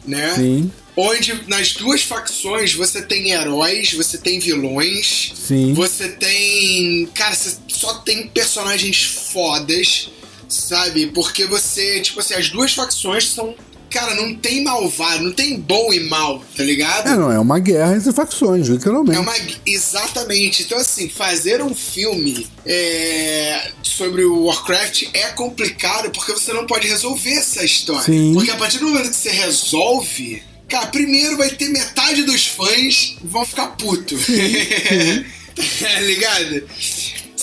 [0.06, 0.34] né?
[0.34, 5.72] Sim, Onde nas duas facções você tem heróis, você tem vilões, sim.
[5.72, 7.08] você tem.
[7.14, 10.10] Cara, você só tem personagens fodas,
[10.48, 11.06] sabe?
[11.06, 13.54] Porque você, tipo assim, as duas facções são.
[13.90, 17.08] Cara, não tem malvado, não tem bom e mal, tá ligado?
[17.08, 19.16] É, não, é uma guerra entre facções, literalmente.
[19.16, 19.34] É uma.
[19.66, 20.62] Exatamente.
[20.62, 26.86] Então, assim, fazer um filme é, sobre o Warcraft é complicado porque você não pode
[26.86, 28.04] resolver essa história.
[28.04, 28.32] Sim.
[28.32, 30.42] Porque a partir do momento que você resolve.
[30.68, 34.14] Cara, primeiro vai ter metade dos fãs vão ficar puto.
[35.80, 36.62] tá ligado?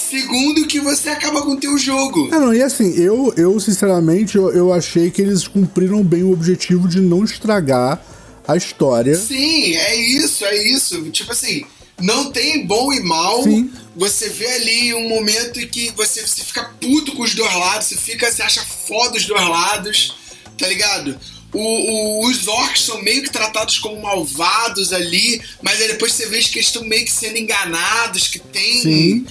[0.10, 2.28] Segundo, que você acaba com o teu jogo.
[2.34, 6.32] É, não, e assim, eu, eu sinceramente, eu, eu achei que eles cumpriram bem o
[6.32, 8.02] objetivo de não estragar
[8.48, 9.16] a história.
[9.18, 11.10] Sim, é isso, é isso.
[11.12, 11.66] Tipo assim,
[12.00, 13.44] não tem bom e mal.
[13.44, 13.70] Sim.
[13.96, 17.88] Você vê ali um momento em que você, você fica puto com os dois lados,
[17.88, 20.16] você fica, você acha foda os dois lados,
[20.58, 21.20] tá ligado?
[21.54, 26.28] O- o- os orcs são meio que tratados como malvados ali, mas aí depois você
[26.28, 29.26] vê que eles estão meio que sendo enganados, que tem, Sim.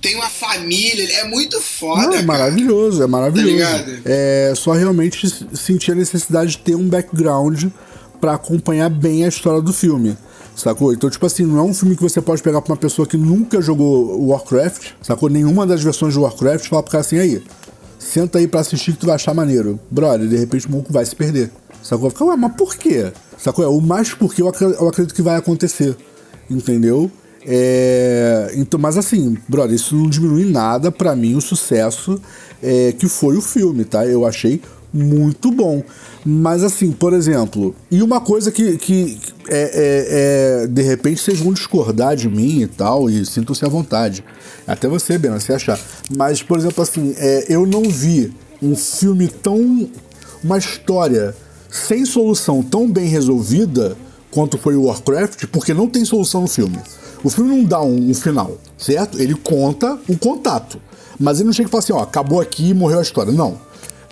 [0.00, 1.06] Tem uma família.
[1.20, 2.06] É muito foda.
[2.06, 3.58] Não, é maravilhoso, é maravilhoso.
[3.58, 3.86] Tá?
[4.04, 7.66] É só realmente sentir a necessidade de ter um background
[8.20, 10.16] pra acompanhar bem a história do filme.
[10.56, 10.92] Sacou?
[10.92, 13.16] Então, tipo assim, não é um filme que você pode pegar pra uma pessoa que
[13.16, 15.28] nunca jogou Warcraft, sacou?
[15.28, 17.40] Nenhuma das versões de Warcraft, e falar pro cara assim, aí,
[17.96, 19.78] senta aí pra assistir que tu vai achar maneiro.
[19.88, 21.52] Brother, de repente o maluco vai se perder.
[21.80, 22.10] Sacou?
[22.10, 23.12] Fica, ué, mas por quê?
[23.38, 23.64] Sacou?
[23.64, 25.96] É o mais porque eu acredito que vai acontecer.
[26.50, 27.08] Entendeu?
[27.50, 32.20] É, então, mas assim, brother, isso não diminui nada pra mim o sucesso
[32.62, 34.04] é, que foi o filme, tá?
[34.06, 34.60] Eu achei
[34.92, 35.82] muito bom.
[36.26, 39.18] Mas assim, por exemplo, e uma coisa que, que
[39.48, 43.68] é, é- é, de repente vocês vão discordar de mim e tal, e sintam-se à
[43.68, 44.22] vontade.
[44.66, 45.80] Até você, Bena, se achar.
[46.14, 48.30] Mas, por exemplo, assim, é, eu não vi
[48.60, 49.88] um filme tão.
[50.44, 51.34] uma história
[51.70, 53.96] sem solução tão bem resolvida
[54.30, 56.78] quanto foi o Warcraft, porque não tem solução no filme.
[57.22, 59.20] O filme não dá um, um final, certo?
[59.20, 60.80] Ele conta o contato.
[61.18, 63.32] Mas ele não chega e fala assim, ó, acabou aqui e morreu a história.
[63.32, 63.58] Não.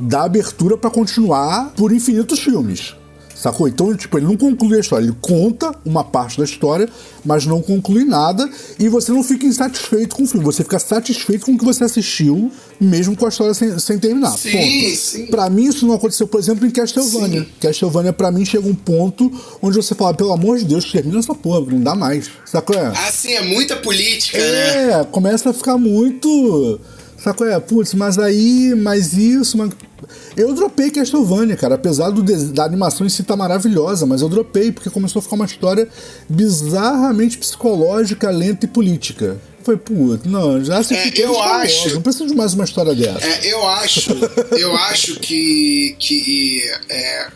[0.00, 2.94] Dá abertura pra continuar por infinitos filmes.
[3.36, 3.68] Sacou?
[3.68, 6.88] Então, tipo, ele não conclui a história, ele conta uma parte da história,
[7.22, 11.44] mas não conclui nada, e você não fica insatisfeito com o filme, você fica satisfeito
[11.44, 14.30] com o que você assistiu, mesmo com a história sem, sem terminar.
[14.30, 14.96] Sim, Ponto.
[14.96, 15.26] sim.
[15.26, 17.42] Pra mim, isso não aconteceu, por exemplo, em Castlevania.
[17.42, 17.48] Sim.
[17.60, 19.30] Castlevania, pra mim, chega um ponto
[19.60, 22.30] onde você fala, pelo amor de Deus, termina essa porra, não dá mais.
[22.46, 22.74] Sacou?
[22.74, 22.86] É?
[23.06, 25.00] Assim, é muita política, né?
[25.00, 26.80] É, começa a ficar muito.
[27.26, 27.44] Sacou?
[27.48, 29.70] É, putz, mas aí, mas isso, mas.
[30.36, 31.74] Eu dropei Castlevania, cara.
[31.74, 32.22] Apesar do
[32.52, 35.88] da animação em si tá maravilhosa, mas eu dropei porque começou a ficar uma história
[36.28, 39.36] bizarramente psicológica, lenta e política.
[39.64, 43.26] Foi, putz, não, já assisti É, eu acho- Não preciso de mais uma história dessa.
[43.26, 44.10] É, eu acho,
[44.56, 47.26] eu acho que, que é,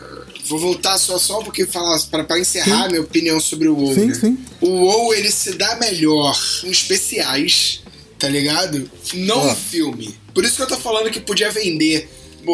[0.47, 2.89] vou voltar só só um pouquinho falar para para encerrar Sim.
[2.91, 3.93] minha opinião sobre o WoW.
[3.93, 4.13] Sim, né?
[4.13, 4.37] sim.
[4.61, 7.81] O WoW ele se dá melhor em especiais,
[8.21, 8.89] tá ligado?
[9.13, 9.51] Não Ah.
[9.51, 10.15] em filme.
[10.33, 12.09] Por isso que eu tô falando que podia vender.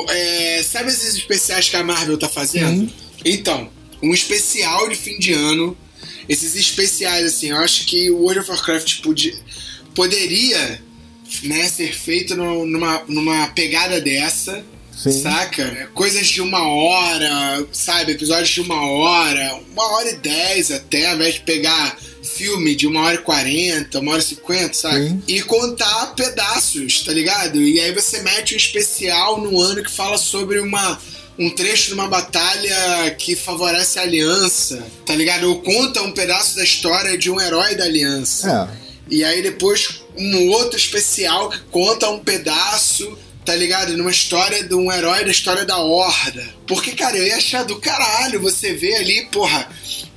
[0.09, 2.87] É, sabe esses especiais que a Marvel tá fazendo?
[2.87, 2.93] Sim.
[3.25, 3.69] Então,
[4.01, 5.77] um especial de fim de ano.
[6.29, 9.33] Esses especiais, assim, eu acho que o World of Warcraft podia,
[9.95, 10.81] poderia
[11.43, 14.63] né, ser feito no- numa, numa pegada dessa.
[14.97, 15.21] Sim.
[15.21, 15.89] Saca?
[15.93, 18.13] Coisas de uma hora, sabe?
[18.13, 22.87] Episódios de uma hora, uma hora e dez até, ao invés de pegar filme de
[22.87, 25.07] uma hora e quarenta, uma hora e cinquenta, sabe?
[25.07, 25.23] Sim.
[25.27, 27.61] E contar pedaços, tá ligado?
[27.61, 30.99] E aí você mete um especial no ano que fala sobre uma.
[31.39, 35.47] Um trecho de uma batalha que favorece a aliança, tá ligado?
[35.47, 38.67] Ou conta um pedaço da história de um herói da aliança.
[38.73, 38.87] É.
[39.07, 43.15] E aí depois um outro especial que conta um pedaço,
[43.47, 43.95] tá ligado?
[43.95, 46.45] Numa história de um herói da história da Horda.
[46.67, 49.69] Porque, cara, eu ia achar do caralho você ver ali, porra,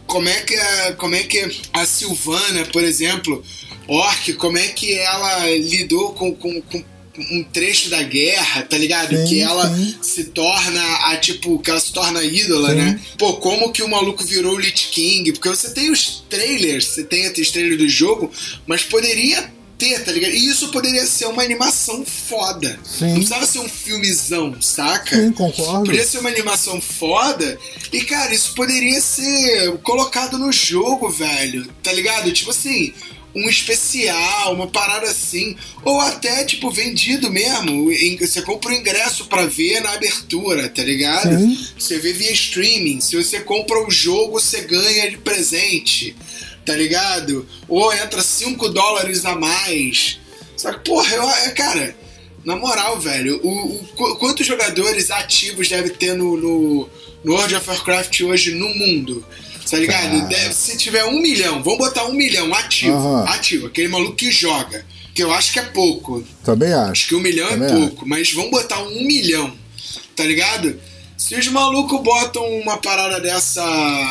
[0.05, 3.41] como é que a, como é que a Silvana, por exemplo,
[3.87, 6.85] Orc, como é que ela lidou com, com, com
[7.31, 9.16] um trecho da guerra, tá ligado?
[9.16, 9.95] Sim, que ela sim.
[10.03, 12.76] se torna a tipo, que ela se torna ídola, Sim.
[12.76, 13.01] né?
[13.16, 15.31] Pô, como que o maluco virou o Lich King?
[15.31, 18.28] Porque você tem os trailers, você tem os trailers do jogo,
[18.66, 20.33] mas poderia ter, tá ligado?
[20.33, 22.78] E isso poderia ser uma animação foda.
[22.85, 23.07] Sim.
[23.07, 25.16] Não precisava ser um filmezão, saca?
[25.16, 25.87] Sim, concordo.
[25.87, 27.59] Poderia ser uma animação foda
[27.91, 31.66] e, cara, isso poderia ser colocado no jogo, velho.
[31.83, 32.31] Tá ligado?
[32.31, 32.93] Tipo assim,
[33.35, 35.57] um especial, uma parada assim.
[35.83, 37.89] Ou até, tipo, vendido mesmo.
[38.20, 41.39] Você compra o ingresso pra ver na abertura, tá ligado?
[41.39, 41.66] Sim.
[41.78, 43.01] Você vê via streaming.
[43.01, 46.14] Se você compra o jogo, você ganha de presente.
[46.64, 47.46] Tá ligado?
[47.68, 50.18] Ou entra 5 dólares a mais.
[50.56, 51.96] Só que, porra, eu, é, cara,
[52.44, 56.88] na moral, velho, o, o- qu- quantos jogadores ativos deve ter no, no,
[57.24, 59.24] no World of Warcraft hoje no mundo?
[59.70, 60.28] Tá ligado?
[60.28, 62.92] Deve- se tiver um milhão, vamos botar um milhão ativo.
[62.96, 63.24] Aham.
[63.24, 64.84] Ativo, aquele maluco que joga.
[65.14, 66.22] Que eu acho que é pouco.
[66.44, 67.08] Também Acho acho.
[67.08, 69.52] que um milhão Também é pouco, mas vamos botar um milhão,
[70.14, 70.80] tá ligado?
[71.31, 73.62] Se os malucos botam uma parada dessa,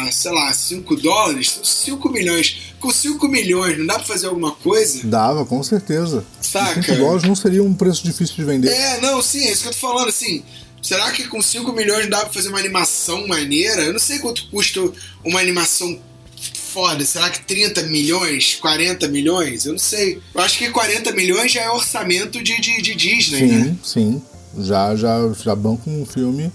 [0.10, 2.72] sei lá, 5 dólares, são 5 milhões.
[2.80, 5.06] Com 5 milhões, não dá pra fazer alguma coisa?
[5.06, 6.24] Dava, com certeza.
[6.40, 6.82] Saca?
[6.82, 8.70] 5 dólares não seria um preço difícil de vender.
[8.70, 10.46] É, não, sim, é isso que eu tô falando, assim.
[10.82, 13.82] Será que com 5 milhões dá pra fazer uma animação maneira?
[13.82, 14.80] Eu não sei quanto custa
[15.22, 16.00] uma animação
[16.72, 17.04] foda.
[17.04, 18.56] Será que 30 milhões?
[18.62, 19.66] 40 milhões?
[19.66, 20.22] Eu não sei.
[20.34, 23.78] Eu acho que 40 milhões já é orçamento de, de, de Disney, né?
[23.84, 24.22] Sim,
[24.54, 24.64] sim.
[24.64, 26.50] Já, já, já banco um filme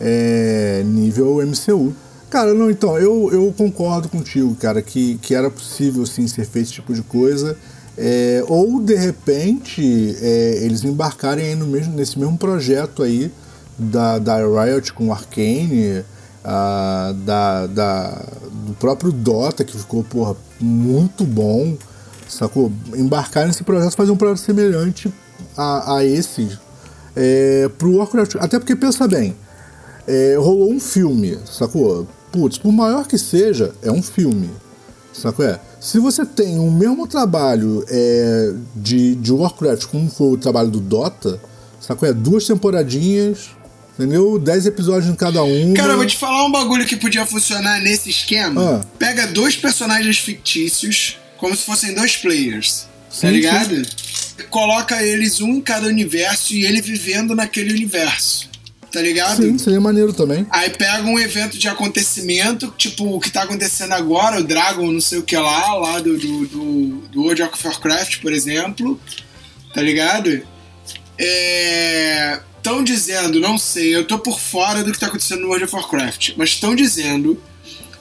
[0.00, 1.94] é, nível MCU.
[2.30, 6.66] Cara, não, então, eu, eu concordo contigo, cara, que, que era possível sim ser feito
[6.66, 7.56] esse tipo de coisa.
[7.96, 13.30] É, ou de repente é, eles embarcarem no mesmo, nesse mesmo projeto aí
[13.78, 16.04] da, da Riot com Arcane,
[16.44, 18.22] ah, da, da,
[18.66, 21.76] do próprio Dota, que ficou, porra, muito bom,
[22.28, 22.70] sacou?
[22.94, 25.12] Embarcar nesse projeto, fazer um projeto semelhante
[25.56, 26.58] a, a esse
[27.16, 28.36] é, pro Warcraft.
[28.40, 29.34] Até porque, pensa bem,
[30.06, 32.06] é, rolou um filme, sacou?
[32.32, 34.50] Putz, por maior que seja, é um filme,
[35.12, 35.44] sacou?
[35.44, 35.60] É.
[35.80, 40.80] Se você tem o mesmo trabalho é, de, de Warcraft como foi o trabalho do
[40.80, 41.40] Dota,
[41.80, 42.08] sacou?
[42.08, 43.50] É duas temporadinhas,
[43.98, 44.40] Entendeu?
[44.40, 45.72] 10 episódios em cada um.
[45.74, 48.80] Cara, eu vou te falar um bagulho que podia funcionar nesse esquema.
[48.82, 48.86] Ah.
[48.98, 52.88] Pega dois personagens fictícios, como se fossem dois players.
[53.08, 53.86] Sim, tá ligado?
[54.50, 58.50] Coloca eles um em cada universo e ele vivendo naquele universo.
[58.94, 59.42] Tá ligado?
[59.42, 60.46] Sim, seria maneiro também.
[60.50, 65.00] Aí pega um evento de acontecimento, tipo o que tá acontecendo agora, o Dragon, não
[65.00, 69.00] sei o que lá, lá do, do, do, do World of Warcraft, por exemplo.
[69.74, 70.46] Tá ligado?
[71.18, 72.40] É.
[72.56, 75.74] Estão dizendo, não sei, eu tô por fora do que tá acontecendo no World of
[75.74, 77.38] Warcraft, mas estão dizendo,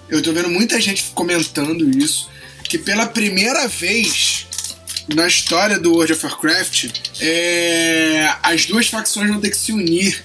[0.08, 2.30] eu tô vendo muita gente comentando isso,
[2.64, 4.48] que pela primeira vez
[5.14, 10.24] na história do World of Warcraft, é, as duas facções vão ter que se unir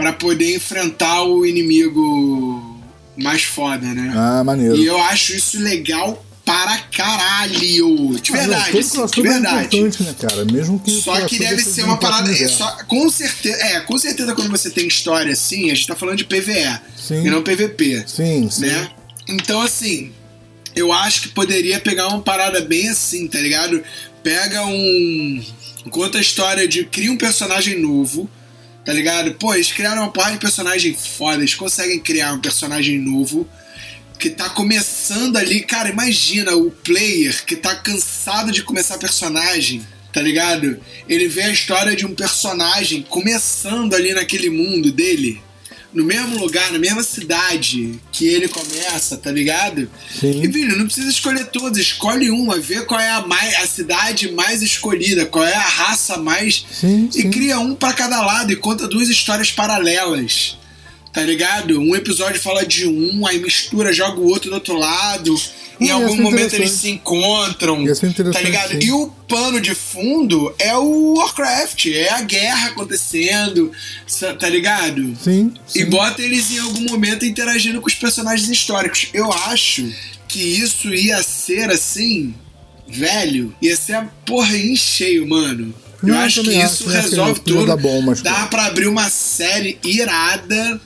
[0.00, 2.80] para poder enfrentar o inimigo
[3.16, 4.12] mais foda, né?
[4.16, 4.76] Ah, maneiro.
[4.76, 8.18] E eu acho isso legal para caralho.
[8.20, 9.76] De não, verdade, todo assim, de crossover é verdade.
[9.76, 10.44] importante, né, cara?
[10.46, 10.90] Mesmo que.
[10.90, 12.42] Só que deve ser um uma próprio parada.
[12.42, 13.62] É, só, com certeza.
[13.62, 17.26] É, com certeza quando você tem história assim, a gente tá falando de PVE Sim.
[17.26, 18.04] e não PVP.
[18.06, 18.62] Sim, sim.
[18.62, 18.90] Né?
[19.28, 20.12] Então, assim,
[20.74, 23.82] eu acho que poderia pegar uma parada bem assim, tá ligado?
[24.22, 25.44] Pega um.
[25.90, 26.84] Conta a história de.
[26.84, 28.28] Cria um personagem novo,
[28.90, 29.32] tá ligado?
[29.34, 33.48] Pô, eles criaram uma porra de personagem foda, eles conseguem criar um personagem novo
[34.18, 35.60] que tá começando ali.
[35.60, 40.80] Cara, imagina o player que tá cansado de começar personagem, tá ligado?
[41.08, 45.40] Ele vê a história de um personagem começando ali naquele mundo dele.
[45.92, 49.90] No mesmo lugar, na mesma cidade que ele começa, tá ligado?
[50.20, 50.40] Sim.
[50.40, 54.30] E, filho, não precisa escolher todos, escolhe uma, vê qual é a, mais, a cidade
[54.30, 56.64] mais escolhida, qual é a raça mais.
[56.70, 57.30] Sim, e sim.
[57.30, 60.56] cria um pra cada lado e conta duas histórias paralelas.
[61.12, 61.80] Tá ligado?
[61.80, 65.34] Um episódio fala de um, aí mistura, joga o outro do outro lado.
[65.80, 67.82] Em algum ser momento eles se encontram.
[67.82, 68.70] Ia ser Tá ligado?
[68.72, 68.78] sim.
[68.82, 73.72] E o pano de fundo é o Warcraft, é a guerra acontecendo,
[74.38, 75.16] tá ligado?
[75.22, 75.52] Sim.
[75.74, 75.84] E sim.
[75.86, 79.08] bota eles em algum momento interagindo com os personagens históricos.
[79.14, 79.90] Eu acho
[80.28, 82.34] que isso ia ser assim,
[82.86, 85.74] velho, ia ser a porra em cheio, mano.
[86.02, 87.66] Eu Não, acho que isso acho, né, que resolve tudo.
[87.66, 90.80] dar bom, mas- Dá pra abrir uma série irada,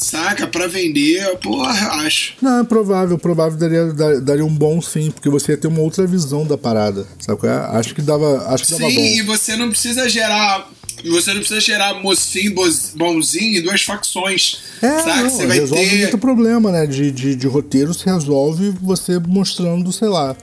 [0.00, 0.46] saca?
[0.46, 1.36] Pra vender.
[1.38, 2.34] Porra, acho.
[2.42, 5.80] Não, é provável, provável daria, dar- daria um bom sim, porque você ia ter uma
[5.80, 7.06] outra visão da parada.
[7.20, 7.50] Sabe é?
[7.78, 9.02] Acho que dava, acho que dava Sim, bom.
[9.02, 10.68] e você não precisa gerar.
[11.04, 12.54] Você não precisa gerar mocinho,
[12.94, 14.58] bonzinho e duas facções.
[14.82, 15.22] É, saca?
[15.22, 15.96] não, você vai resolve ter.
[15.98, 16.86] muito problema, né?
[16.86, 20.36] De, de, de roteiro se resolve você mostrando, sei lá,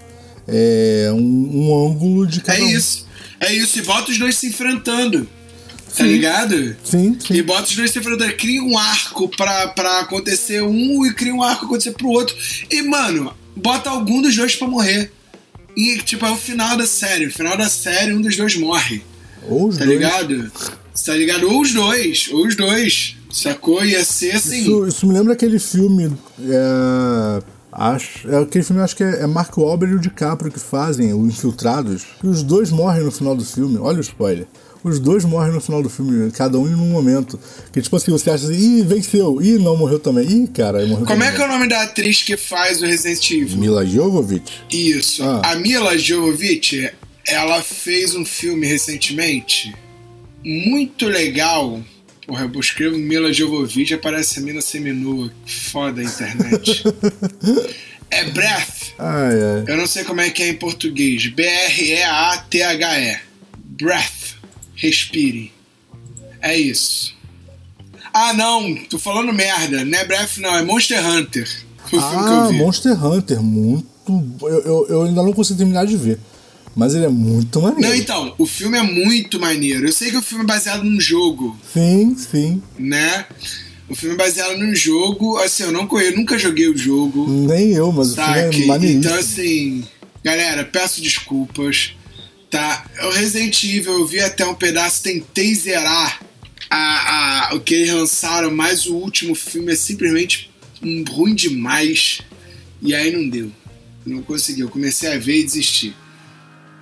[0.47, 1.17] é, um,
[1.69, 2.69] um ângulo de cada É um.
[2.69, 3.05] isso.
[3.39, 3.77] É isso.
[3.77, 5.27] E bota os dois se enfrentando.
[5.97, 6.09] Tá Sim.
[6.11, 6.75] ligado?
[6.83, 7.33] Sim, sim.
[7.33, 8.31] E bota os dois se enfrentando.
[8.37, 12.35] Cria um arco pra, pra acontecer um e cria um arco pra acontecer pro outro.
[12.69, 15.11] E, mano, bota algum dos dois pra morrer.
[15.75, 17.27] E, tipo, é o final da série.
[17.27, 19.01] O final da série, um dos dois morre.
[19.47, 19.97] Ou os Tá dois.
[19.97, 20.51] ligado?
[21.05, 21.49] Tá ligado?
[21.49, 22.29] Ou os dois.
[22.31, 23.15] Ou os dois.
[23.31, 23.83] Sacou?
[23.85, 24.61] Ia ser assim.
[24.61, 26.15] Isso, isso me lembra aquele filme.
[26.39, 27.41] É,
[27.71, 31.13] acho, é aquele filme, acho que é, é Mark Wahlberg e o DiCaprio que fazem,
[31.13, 32.03] o Infiltrados.
[32.19, 33.77] Que os dois morrem no final do filme.
[33.77, 34.47] Olha o spoiler.
[34.83, 37.39] Os dois morrem no final do filme, cada um em um momento.
[37.71, 40.25] Que tipo assim, você acha assim, ih, venceu, ih, não morreu também.
[40.25, 41.35] Ih, cara, morreu Como é também.
[41.35, 43.57] que é o nome da atriz que faz o Resident Evil?
[43.57, 44.63] Mila Jovovich?
[44.71, 45.23] Isso.
[45.23, 45.41] Ah.
[45.51, 46.89] A Mila Jovovich,
[47.25, 49.75] ela fez um filme recentemente
[50.43, 51.81] muito legal.
[52.25, 55.31] Porra, eu escrevo Mila Jovovich aparece a mina seminua.
[55.45, 56.83] Foda a internet.
[58.11, 58.93] é Breath.
[58.99, 59.63] Ai, ai.
[59.67, 61.27] Eu não sei como é que é em português.
[61.27, 63.19] B-R-E-A-T-H-E.
[63.63, 64.16] Breath.
[64.77, 65.51] Respire.
[66.41, 67.13] É isso.
[68.13, 68.73] Ah, não.
[68.89, 69.83] Tô falando merda.
[69.83, 70.55] Não é Breath, não.
[70.55, 71.49] É Monster Hunter.
[71.89, 72.51] Foi o Ah.
[72.53, 73.85] Monster Hunter, muito.
[74.41, 76.19] Eu, eu, eu ainda não consegui terminar de ver.
[76.75, 77.89] Mas ele é muito maneiro.
[77.89, 79.87] Não, então, o filme é muito maneiro.
[79.87, 82.61] Eu sei que o filme é baseado num jogo, Sim, sim.
[82.77, 83.25] né?
[83.89, 85.37] O filme é baseado num jogo.
[85.39, 88.51] Assim, eu não conheço, nunca joguei o jogo, Nem eu, mas o sabe?
[88.51, 89.05] filme é maneiríssimo.
[89.05, 89.83] Então, assim,
[90.23, 91.93] galera, peço desculpas,
[92.49, 92.85] tá?
[93.03, 96.21] O Resident Evil, eu vi até um pedaço, tentei zerar
[96.69, 100.51] a, a, o que eles lançaram, mas o último filme é simplesmente
[101.09, 102.19] ruim demais.
[102.81, 103.51] E aí não deu.
[104.05, 104.61] Não consegui.
[104.61, 105.95] Eu comecei a ver e desisti.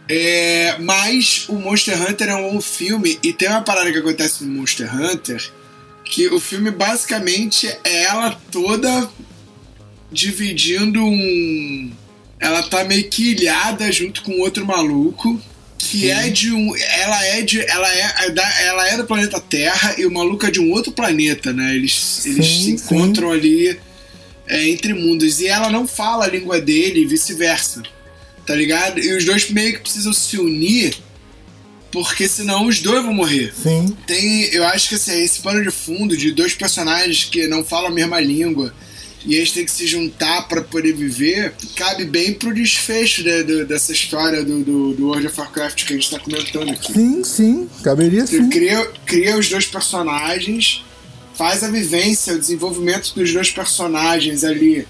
[0.08, 4.44] É, mas o Monster Hunter é um bom filme e tem uma parada que acontece
[4.44, 5.52] no Monster Hunter
[6.06, 9.10] que o filme basicamente é ela toda
[10.12, 11.92] dividindo um.
[12.40, 15.42] Ela tá meio que ilhada junto com outro maluco.
[15.78, 16.76] Que é de um.
[16.76, 17.60] Ela é de.
[17.62, 20.92] Ela é, é ela é do planeta Terra e o maluco é de um outro
[20.92, 21.76] planeta, né?
[21.76, 22.72] Eles, eles Sim, se sim.
[22.72, 23.78] encontram ali
[24.48, 25.40] é, entre mundos.
[25.40, 27.84] E ela não fala a língua dele e vice-versa.
[28.46, 29.00] Tá ligado?
[29.00, 30.96] E os dois meio que precisam se unir
[31.92, 33.54] Porque senão os dois vão morrer.
[33.56, 33.96] Sim.
[34.06, 37.88] Tem, eu acho que assim, esse pano de fundo de dois personagens que não falam
[37.88, 38.74] a mesma língua
[39.26, 43.66] e eles têm que se juntar para poder viver, cabe bem pro desfecho né, do-
[43.66, 46.94] dessa história do, do, do World of Warcraft que a gente tá comentando aqui.
[46.94, 47.70] Sim, sim.
[47.84, 48.50] Caberia sim.
[48.50, 50.84] cria, cria os dois personagens,
[51.36, 54.88] faz a vivência, o desenvolvimento dos dois personagens ali,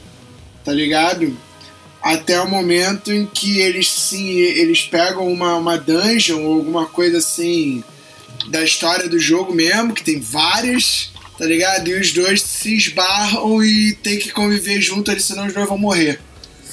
[0.64, 1.36] tá ligado?
[2.02, 7.18] Até o momento em que eles sim, eles pegam uma, uma dungeon ou alguma coisa
[7.18, 7.84] assim
[8.50, 11.88] da história do jogo mesmo, que tem várias, tá ligado?
[11.90, 15.78] E os dois se esbarram e tem que conviver junto ali, senão os dois vão
[15.78, 16.20] morrer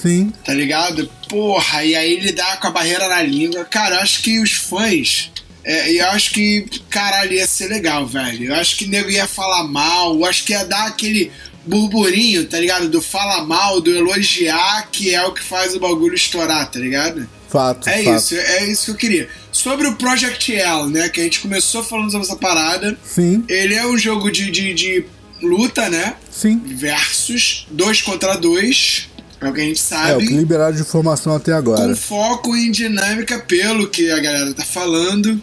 [0.02, 0.32] Sim.
[0.44, 1.08] tá ligado?
[1.28, 3.64] Porra, e aí lidar com a barreira na língua.
[3.64, 5.30] Cara, eu acho que os fãs.
[5.64, 8.48] É, eu acho que, caralho, ia ser legal, velho.
[8.48, 11.30] Eu acho que o nego ia falar mal, eu acho que ia dar aquele
[11.64, 12.88] burburinho, tá ligado?
[12.88, 17.28] Do fala mal, do elogiar, que é o que faz o bagulho estourar, tá ligado?
[17.52, 17.86] Fato.
[17.86, 18.16] É fato.
[18.16, 19.28] isso, é isso que eu queria.
[19.52, 21.10] Sobre o Project L, né?
[21.10, 22.96] Que a gente começou falando sobre essa parada.
[23.04, 25.04] Sim, Ele é um jogo de, de, de
[25.42, 26.14] luta, né?
[26.30, 26.58] sim.
[26.64, 29.08] Versus, dois contra dois.
[29.38, 30.12] É o que a gente sabe.
[30.12, 31.88] É o que liberaram de informação até agora.
[31.88, 35.42] com foco em dinâmica, pelo que a galera tá falando,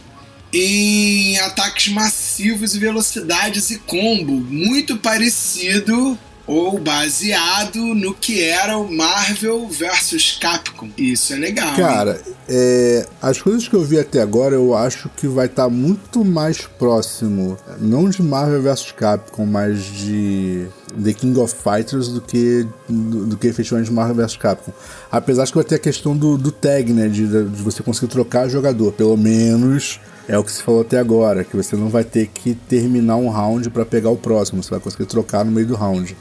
[0.51, 6.17] em ataques massivos e velocidades e combo, muito parecido
[6.49, 10.89] ou baseado no que era o Marvel vs Capcom.
[10.97, 11.75] Isso é legal.
[11.75, 12.19] Cara,
[12.49, 16.61] é, as coisas que eu vi até agora, eu acho que vai estar muito mais
[16.61, 20.65] próximo, não de Marvel vs Capcom, mas de
[21.03, 24.71] The King of Fighters do que do, do que efetivamente Marvel vs Capcom.
[25.11, 28.07] Apesar de que vai ter a questão do, do tag, né, de, de você conseguir
[28.07, 32.03] trocar jogador, pelo menos é o que se falou até agora, que você não vai
[32.03, 35.67] ter que terminar um round para pegar o próximo, você vai conseguir trocar no meio
[35.67, 36.17] do round.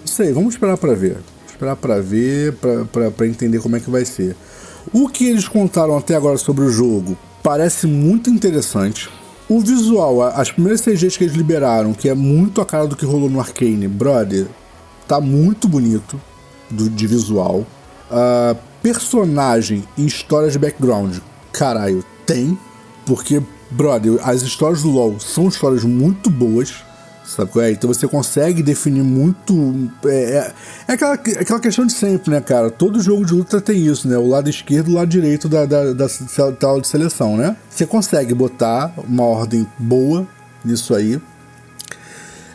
[0.00, 1.18] Não sei, vamos esperar pra ver.
[1.46, 4.34] Esperar pra ver, pra entender como é que vai ser.
[4.92, 9.10] O que eles contaram até agora sobre o jogo parece muito interessante.
[9.48, 13.04] O visual, as primeiras CGs que eles liberaram, que é muito a cara do que
[13.04, 14.46] rolou no Arcane, brother,
[15.08, 16.20] tá muito bonito
[16.70, 17.66] do, de visual.
[18.10, 21.18] Ah, personagem em história de background,
[21.52, 22.58] caralho, tem.
[23.04, 26.84] Porque, brother, as histórias do LoL são histórias muito boas.
[27.30, 27.70] Sabe qual é?
[27.70, 29.88] Então você consegue definir muito.
[30.04, 30.52] É, é,
[30.88, 32.72] é aquela, aquela questão de sempre, né, cara?
[32.72, 34.18] Todo jogo de luta tem isso, né?
[34.18, 37.56] O lado esquerdo e o lado direito da, da, da, da tela de seleção, né?
[37.70, 40.26] Você consegue botar uma ordem boa
[40.64, 41.20] nisso aí.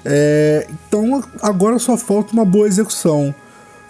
[0.04, 3.34] É, então agora só falta uma boa execução.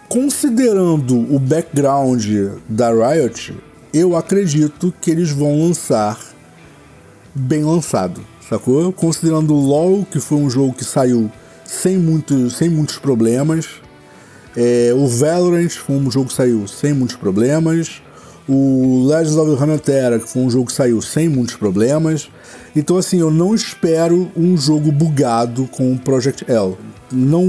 [0.07, 2.23] Considerando o background
[2.69, 3.57] da Riot,
[3.91, 6.19] eu acredito que eles vão lançar
[7.33, 8.91] bem lançado, sacou?
[8.91, 11.31] Considerando o LoL, que foi um jogo que saiu
[11.63, 13.67] sem, muito, sem muitos problemas,
[14.55, 18.01] é, o Valorant foi um jogo que saiu sem muitos problemas,
[18.47, 22.29] o Legends of Runeterra, que foi um jogo que saiu sem muitos problemas.
[22.75, 26.77] Então, assim, eu não espero um jogo bugado com o Project L.
[27.11, 27.45] Não,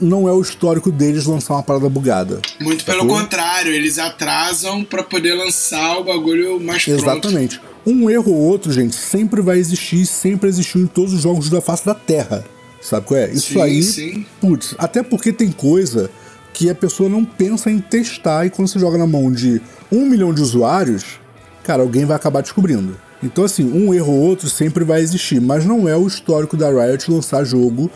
[0.00, 2.40] não é o histórico deles lançar uma parada bugada.
[2.60, 7.00] Muito pelo contrário, eles atrasam pra poder lançar o bagulho mais pronto.
[7.00, 7.60] Exatamente.
[7.86, 11.60] Um erro ou outro, gente, sempre vai existir, sempre existiu em todos os jogos da
[11.60, 12.44] face da Terra.
[12.80, 13.30] Sabe qual é?
[13.30, 14.26] Isso Sim, aí, sim.
[14.40, 16.10] putz, até porque tem coisa
[16.52, 19.60] que a pessoa não pensa em testar e quando você joga na mão de
[19.90, 21.20] um milhão de usuários,
[21.62, 22.96] cara, alguém vai acabar descobrindo.
[23.22, 26.68] Então, assim, um erro ou outro sempre vai existir, mas não é o histórico da
[26.68, 27.90] Riot lançar jogo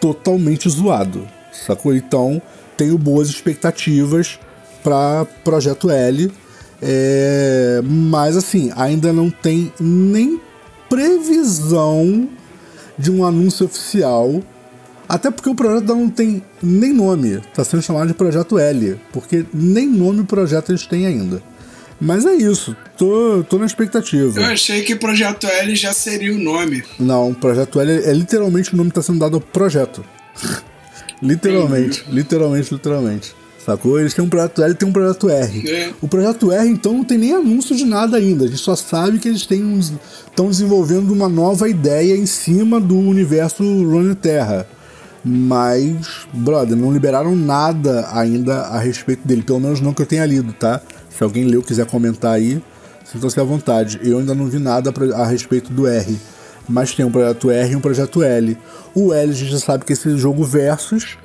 [0.00, 1.94] totalmente zoado, sacou?
[1.94, 2.40] Então,
[2.76, 4.38] tenho boas expectativas
[4.82, 6.30] para Projeto L,
[6.82, 10.40] é, mas assim, ainda não tem nem
[10.88, 12.28] previsão
[12.98, 14.42] de um anúncio oficial.
[15.08, 17.34] Até porque o projeto não tem nem nome.
[17.34, 18.98] Está sendo chamado de Projeto L.
[19.12, 21.42] Porque nem nome o projeto eles têm ainda.
[22.00, 22.76] Mas é isso.
[22.96, 24.40] Tô, tô na expectativa.
[24.40, 26.82] Eu achei que Projeto L já seria o nome.
[26.98, 30.04] Não, Projeto L é, é literalmente o nome que está sendo dado ao projeto.
[31.22, 33.34] literalmente, literalmente, literalmente.
[33.64, 33.98] Sacou?
[33.98, 35.70] Eles têm um projeto L e tem um projeto R.
[35.70, 35.90] É.
[36.02, 38.44] O projeto R, então, não tem nem anúncio de nada ainda.
[38.44, 43.62] A gente só sabe que eles estão desenvolvendo uma nova ideia em cima do universo
[43.62, 44.66] Rune Terra.
[45.24, 49.42] Mas, brother, não liberaram nada ainda a respeito dele.
[49.42, 50.82] Pelo menos não que eu tenha lido, tá?
[51.08, 52.62] Se alguém leu quiser comentar aí,
[53.02, 53.98] sintam-se à vontade.
[54.02, 56.18] Eu ainda não vi nada a respeito do R.
[56.68, 58.58] Mas tem um projeto R e um projeto L.
[58.94, 61.16] O L a gente já sabe que esse jogo Versus,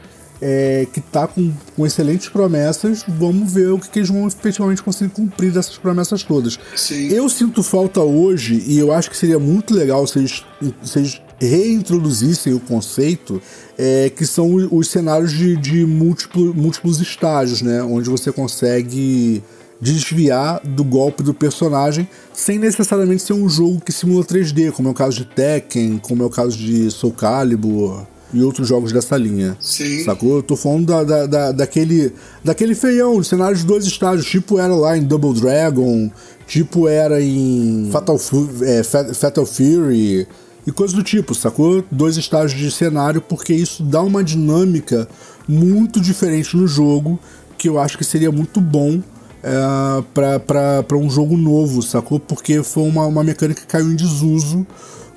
[0.41, 3.03] é, que tá com, com excelentes promessas.
[3.07, 6.57] Vamos ver o que, que eles vão efetivamente conseguir cumprir dessas promessas todas.
[6.75, 7.07] Sim.
[7.09, 10.43] Eu sinto falta hoje, e eu acho que seria muito legal se eles,
[10.83, 13.41] se eles reintroduzissem o conceito,
[13.77, 17.81] é, que são os, os cenários de, de múltiplo- múltiplos estágios, né?
[17.83, 19.43] Onde você consegue
[19.81, 24.91] desviar do golpe do personagem sem necessariamente ser um jogo que simula 3D, como é
[24.91, 29.17] o caso de Tekken, como é o caso de Soul Calibur e outros jogos dessa
[29.17, 29.57] linha.
[29.59, 30.03] Sim.
[30.03, 30.37] Sacou?
[30.37, 32.13] Eu tô falando da, da, da, daquele,
[32.43, 36.11] daquele feião, cenário de dois estágios, tipo era lá em Double Dragon,
[36.47, 38.19] tipo era em Fatal,
[38.61, 40.27] é, Fatal Fury
[40.65, 41.83] e coisas do tipo, sacou?
[41.89, 45.07] Dois estágios de cenário, porque isso dá uma dinâmica
[45.47, 47.19] muito diferente no jogo
[47.57, 49.01] que eu acho que seria muito bom
[49.43, 50.39] é,
[50.85, 52.19] para um jogo novo, sacou?
[52.19, 54.65] Porque foi uma, uma mecânica que caiu em desuso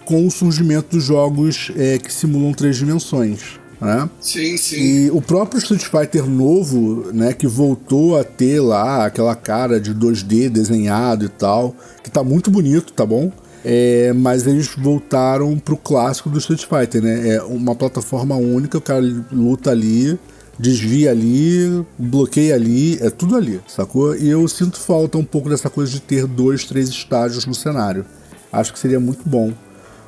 [0.05, 3.61] com o surgimento dos jogos é, que simulam três dimensões.
[3.81, 4.09] Né?
[4.21, 4.77] Sim, sim.
[4.77, 9.93] E o próprio Street Fighter novo, né, que voltou a ter lá aquela cara de
[9.93, 13.33] 2D desenhado e tal, que tá muito bonito, tá bom?
[13.65, 17.37] É, mas eles voltaram pro clássico do Street Fighter, né?
[17.37, 20.19] É uma plataforma única, o cara luta ali,
[20.59, 24.17] desvia ali, bloqueia ali, é tudo ali, sacou?
[24.17, 28.05] E eu sinto falta um pouco dessa coisa de ter dois, três estágios no cenário.
[28.53, 29.53] Acho que seria muito bom.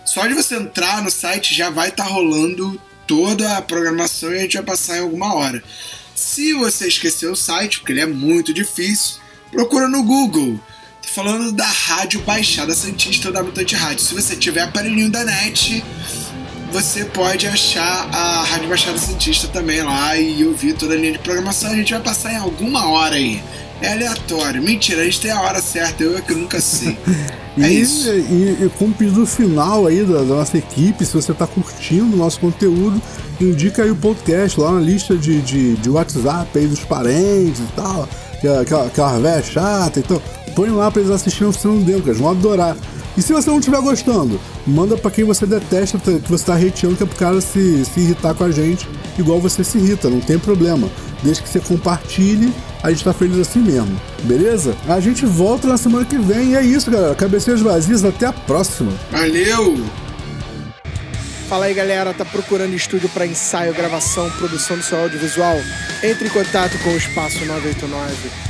[0.06, 4.38] Só de você entrar no site já vai estar tá rolando toda a programação e
[4.38, 5.64] a gente vai passar em alguma hora.
[6.20, 10.60] Se você esqueceu o site, porque ele é muito difícil, procura no Google.
[11.02, 14.04] Tô falando da Rádio Baixada Santista ou da Mutante Rádio.
[14.04, 15.82] Se você tiver aparelhinho da net,
[16.74, 21.20] você pode achar a Rádio Baixada Santista também lá e ouvir toda a linha de
[21.20, 21.72] programação.
[21.72, 23.42] A gente vai passar em alguma hora aí.
[23.82, 24.62] É aleatório.
[24.62, 26.98] Mentira, a gente tem a hora certa, eu é que nunca sei.
[27.58, 28.08] É e, isso.
[28.10, 32.14] E, e com o pedido final aí da, da, nossa equipe, se você está curtindo
[32.14, 33.02] o nosso conteúdo,
[33.42, 37.72] indica aí o podcast lá na lista de, de, de WhatsApp aí dos parentes e
[37.76, 38.08] tal.
[38.62, 40.22] Aquela, aquela velha chata, então
[40.56, 42.78] põe lá para eles assistirem o Oficina do que eles vão adorar.
[43.20, 46.96] E se você não estiver gostando, manda para quem você detesta, que você tá hateando,
[46.96, 50.22] que é pro cara se, se irritar com a gente, igual você se irrita, não
[50.22, 50.90] tem problema.
[51.22, 54.74] Desde que você compartilhe, a gente tá feliz assim mesmo, beleza?
[54.88, 57.14] A gente volta na semana que vem e é isso, galera.
[57.14, 58.94] Cabeceiras vazias, até a próxima.
[59.12, 59.84] Valeu!
[61.50, 65.58] Fala aí galera, tá procurando estúdio para ensaio, gravação, produção do seu audiovisual?
[66.02, 68.50] Entre em contato com o Espaço 989.